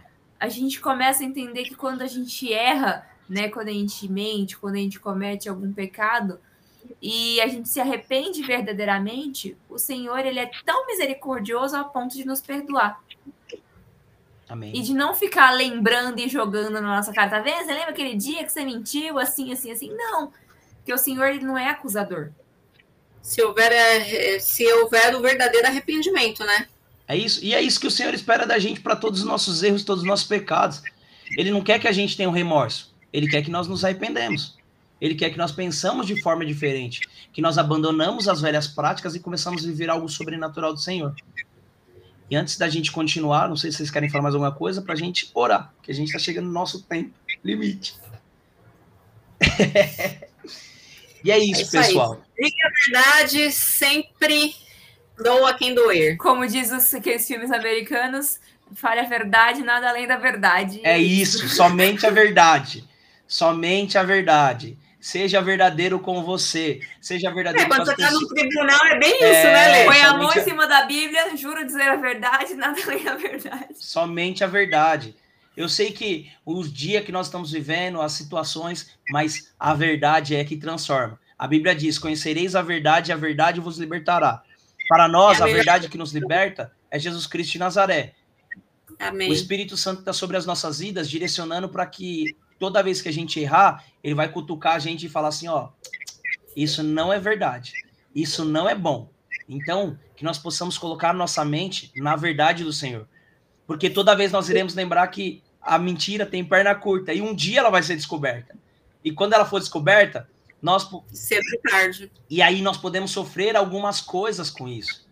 [0.40, 4.56] a gente começa a entender que quando a gente erra, né, quando a gente mente,
[4.56, 6.40] quando a gente comete algum pecado
[7.02, 12.24] e a gente se arrepende verdadeiramente, o Senhor ele é tão misericordioso a ponto de
[12.26, 12.98] nos perdoar.
[14.48, 14.72] Amém.
[14.74, 17.66] E de não ficar lembrando e jogando na nossa cara, tá vendo?
[17.66, 19.94] Você lembra aquele dia que você mentiu assim, assim, assim?
[19.94, 20.32] Não,
[20.76, 22.32] porque o Senhor ele não é acusador
[23.22, 26.66] se houver, é, se houver o verdadeiro arrependimento, né?
[27.06, 27.44] É isso.
[27.44, 30.02] E é isso que o Senhor espera da gente para todos os nossos erros, todos
[30.02, 30.82] os nossos pecados.
[31.36, 32.94] Ele não quer que a gente tenha um remorso.
[33.12, 34.56] Ele quer que nós nos arrependemos.
[35.00, 37.00] Ele quer que nós pensamos de forma diferente,
[37.32, 41.14] que nós abandonamos as velhas práticas e começamos a viver algo sobrenatural do Senhor.
[42.30, 44.92] E antes da gente continuar, não sei se vocês querem falar mais alguma coisa, para
[44.92, 47.12] a gente orar, que a gente está chegando no nosso tempo
[47.42, 47.96] limite.
[51.24, 52.12] e é isso, é isso pessoal.
[52.12, 52.20] Aí.
[52.40, 54.54] Diga a verdade, sempre
[55.22, 56.16] doa quem doer.
[56.16, 58.40] Como diz os aqueles filmes americanos,
[58.74, 60.80] fale a verdade, nada além da verdade.
[60.82, 62.88] É isso, somente a verdade.
[63.28, 64.78] Somente a verdade.
[64.98, 66.80] Seja verdadeiro com você.
[67.00, 69.84] Seja verdadeiro é, quando você está no tribunal, é bem é, isso, né, Lê?
[69.84, 73.74] Põe a mão em cima da Bíblia, juro dizer a verdade, nada além da verdade.
[73.74, 75.14] Somente a verdade.
[75.54, 80.42] Eu sei que os dias que nós estamos vivendo, as situações, mas a verdade é
[80.42, 81.19] que transforma.
[81.40, 84.42] A Bíblia diz: Conhecereis a verdade, e a verdade vos libertará.
[84.86, 88.12] Para nós, a verdade que nos liberta é Jesus Cristo de Nazaré.
[88.98, 89.30] Amém.
[89.30, 93.12] O Espírito Santo está sobre as nossas vidas, direcionando para que toda vez que a
[93.12, 95.70] gente errar, ele vai cutucar a gente e falar assim: ó,
[96.54, 97.72] isso não é verdade,
[98.14, 99.10] isso não é bom.
[99.48, 103.08] Então, que nós possamos colocar nossa mente na verdade do Senhor.
[103.66, 107.60] Porque toda vez nós iremos lembrar que a mentira tem perna curta e um dia
[107.60, 108.54] ela vai ser descoberta.
[109.02, 110.28] E quando ela for descoberta,
[110.62, 112.12] nós cedo tarde.
[112.28, 115.06] E aí nós podemos sofrer algumas coisas com isso.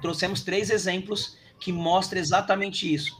[0.00, 3.16] Trouxemos três exemplos que mostram exatamente isso.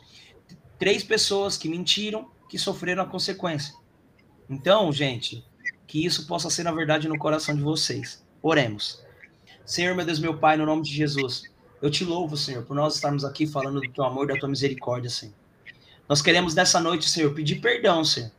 [0.78, 3.74] Três pessoas que mentiram, que sofreram a consequência.
[4.48, 5.44] Então, gente,
[5.86, 8.24] que isso possa ser na verdade no coração de vocês.
[8.42, 9.02] Oremos.
[9.64, 11.44] Senhor, meu Deus, meu Pai, no nome de Jesus,
[11.80, 15.08] eu te louvo, Senhor, por nós estarmos aqui falando do teu amor, da tua misericórdia,
[15.08, 15.34] Senhor.
[16.06, 18.30] Nós queremos nessa noite, Senhor, pedir perdão, Senhor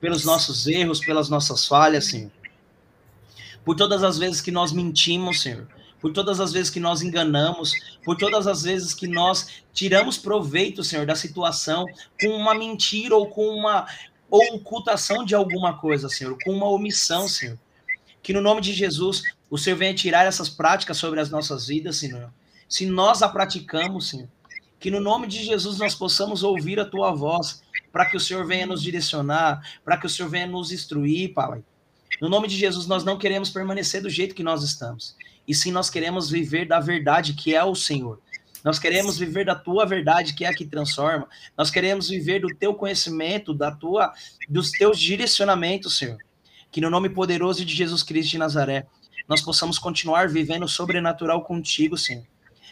[0.00, 2.30] pelos nossos erros, pelas nossas falhas, Senhor.
[3.64, 5.68] Por todas as vezes que nós mentimos, Senhor.
[6.00, 10.82] Por todas as vezes que nós enganamos, por todas as vezes que nós tiramos proveito,
[10.82, 11.84] Senhor, da situação
[12.18, 13.86] com uma mentira ou com uma
[14.30, 17.58] ocultação de alguma coisa, Senhor, com uma omissão, Senhor.
[18.22, 21.96] Que no nome de Jesus, o Senhor venha tirar essas práticas sobre as nossas vidas,
[21.96, 22.32] Senhor.
[22.66, 24.28] Se nós a praticamos, Senhor,
[24.80, 27.62] que no nome de Jesus nós possamos ouvir a tua voz
[27.92, 31.62] para que o Senhor venha nos direcionar, para que o Senhor venha nos instruir, Pai.
[32.20, 35.14] No nome de Jesus, nós não queremos permanecer do jeito que nós estamos,
[35.46, 38.18] e sim nós queremos viver da verdade que é o Senhor.
[38.64, 41.26] Nós queremos viver da tua verdade, que é a que transforma.
[41.56, 44.12] Nós queremos viver do teu conhecimento, da tua,
[44.48, 46.18] dos teus direcionamentos, Senhor.
[46.70, 48.86] Que no nome poderoso de Jesus Cristo de Nazaré,
[49.26, 52.24] nós possamos continuar vivendo sobrenatural contigo, Senhor.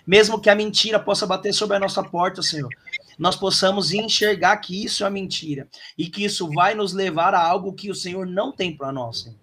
[0.09, 2.71] Mesmo que a mentira possa bater sobre a nossa porta, Senhor,
[3.19, 7.75] nós possamos enxergar que isso é mentira e que isso vai nos levar a algo
[7.75, 9.25] que o Senhor não tem para nós.
[9.25, 9.37] Senhor.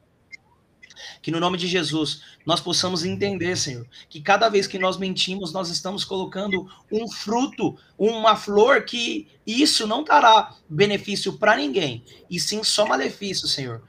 [1.21, 5.53] Que no nome de Jesus nós possamos entender, Senhor, que cada vez que nós mentimos,
[5.53, 12.39] nós estamos colocando um fruto, uma flor que isso não dará benefício para ninguém, e
[12.39, 13.83] sim só malefício, Senhor.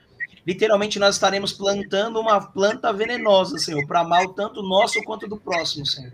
[0.47, 5.87] Literalmente nós estaremos plantando uma planta venenosa, Senhor, para mal tanto nosso quanto do próximo,
[5.87, 6.13] Senhor.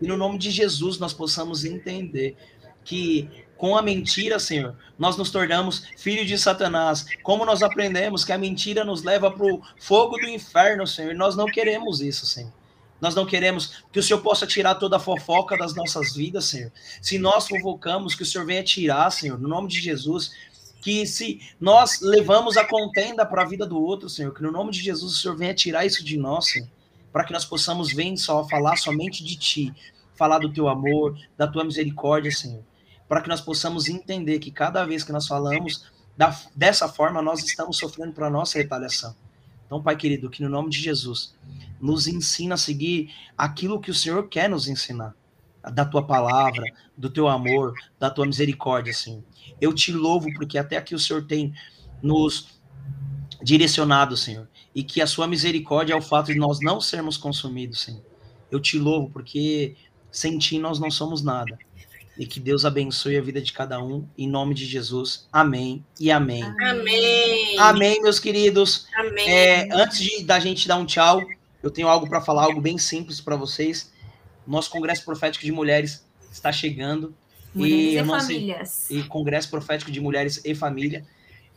[0.00, 2.36] E no nome de Jesus nós possamos entender
[2.84, 7.06] que com a mentira, Senhor, nós nos tornamos filhos de Satanás.
[7.22, 11.34] Como nós aprendemos que a mentira nos leva para o fogo do inferno, Senhor, nós
[11.36, 12.52] não queremos isso, Senhor.
[13.00, 16.72] Nós não queremos que o Senhor possa tirar toda a fofoca das nossas vidas, Senhor.
[17.00, 20.32] Se nós fofocamos, que o Senhor venha tirar, Senhor, no nome de Jesus.
[20.80, 24.70] Que se nós levamos a contenda para a vida do outro, Senhor, que no nome
[24.70, 26.68] de Jesus o Senhor venha tirar isso de nós, Senhor,
[27.16, 29.74] para que nós possamos vir só falar somente de Ti,
[30.14, 32.62] falar do Teu amor, da Tua misericórdia, Senhor
[33.08, 35.84] para que nós possamos entender que cada vez que nós falamos
[36.16, 39.14] da, dessa forma, nós estamos sofrendo para nossa retaliação.
[39.66, 41.34] Então, Pai querido, que no nome de Jesus,
[41.80, 45.14] nos ensina a seguir aquilo que o Senhor quer nos ensinar,
[45.72, 46.64] da tua palavra,
[46.96, 49.22] do teu amor, da tua misericórdia, Senhor.
[49.60, 51.52] Eu te louvo porque até aqui o Senhor tem
[52.00, 52.60] nos
[53.42, 57.80] direcionado, Senhor, e que a sua misericórdia é o fato de nós não sermos consumidos,
[57.80, 58.04] Senhor.
[58.50, 59.74] Eu te louvo porque
[60.12, 61.58] sem ti nós não somos nada
[62.18, 65.26] e que Deus abençoe a vida de cada um, em nome de Jesus.
[65.32, 66.44] Amém e amém.
[66.60, 67.58] Amém.
[67.58, 68.86] Amém, meus queridos.
[68.94, 69.26] Amém.
[69.26, 71.22] É, antes de, da gente dar um tchau,
[71.62, 73.90] eu tenho algo para falar, algo bem simples para vocês.
[74.46, 77.14] Nosso Congresso Profético de Mulheres está chegando.
[77.54, 78.68] Mulheres e, e famílias.
[78.68, 81.02] Sei, e Congresso Profético de Mulheres e Família.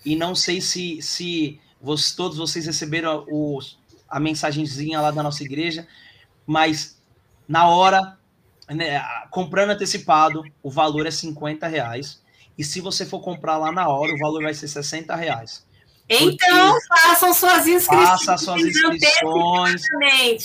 [0.05, 3.59] E não sei se, se vocês, todos vocês receberam o,
[4.07, 5.87] a mensagenzinha lá da nossa igreja,
[6.45, 6.99] mas
[7.47, 8.17] na hora
[8.69, 9.01] né,
[9.31, 12.21] comprando antecipado, o valor é 50 reais.
[12.57, 15.65] E se você for comprar lá na hora, o valor vai ser 60 reais.
[16.09, 18.09] Então, façam suas inscrições.
[18.25, 19.83] Faça suas inscrições.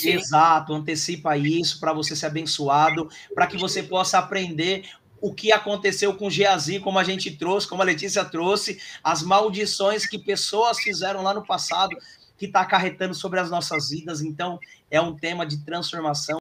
[0.05, 4.85] Exato, antecipa isso para você ser abençoado, para que você possa aprender
[5.25, 10.05] o que aconteceu com Geazi, como a gente trouxe, como a Letícia trouxe, as maldições
[10.05, 11.97] que pessoas fizeram lá no passado,
[12.37, 14.21] que está acarretando sobre as nossas vidas.
[14.21, 14.59] Então,
[14.91, 16.33] é um tema de transformação.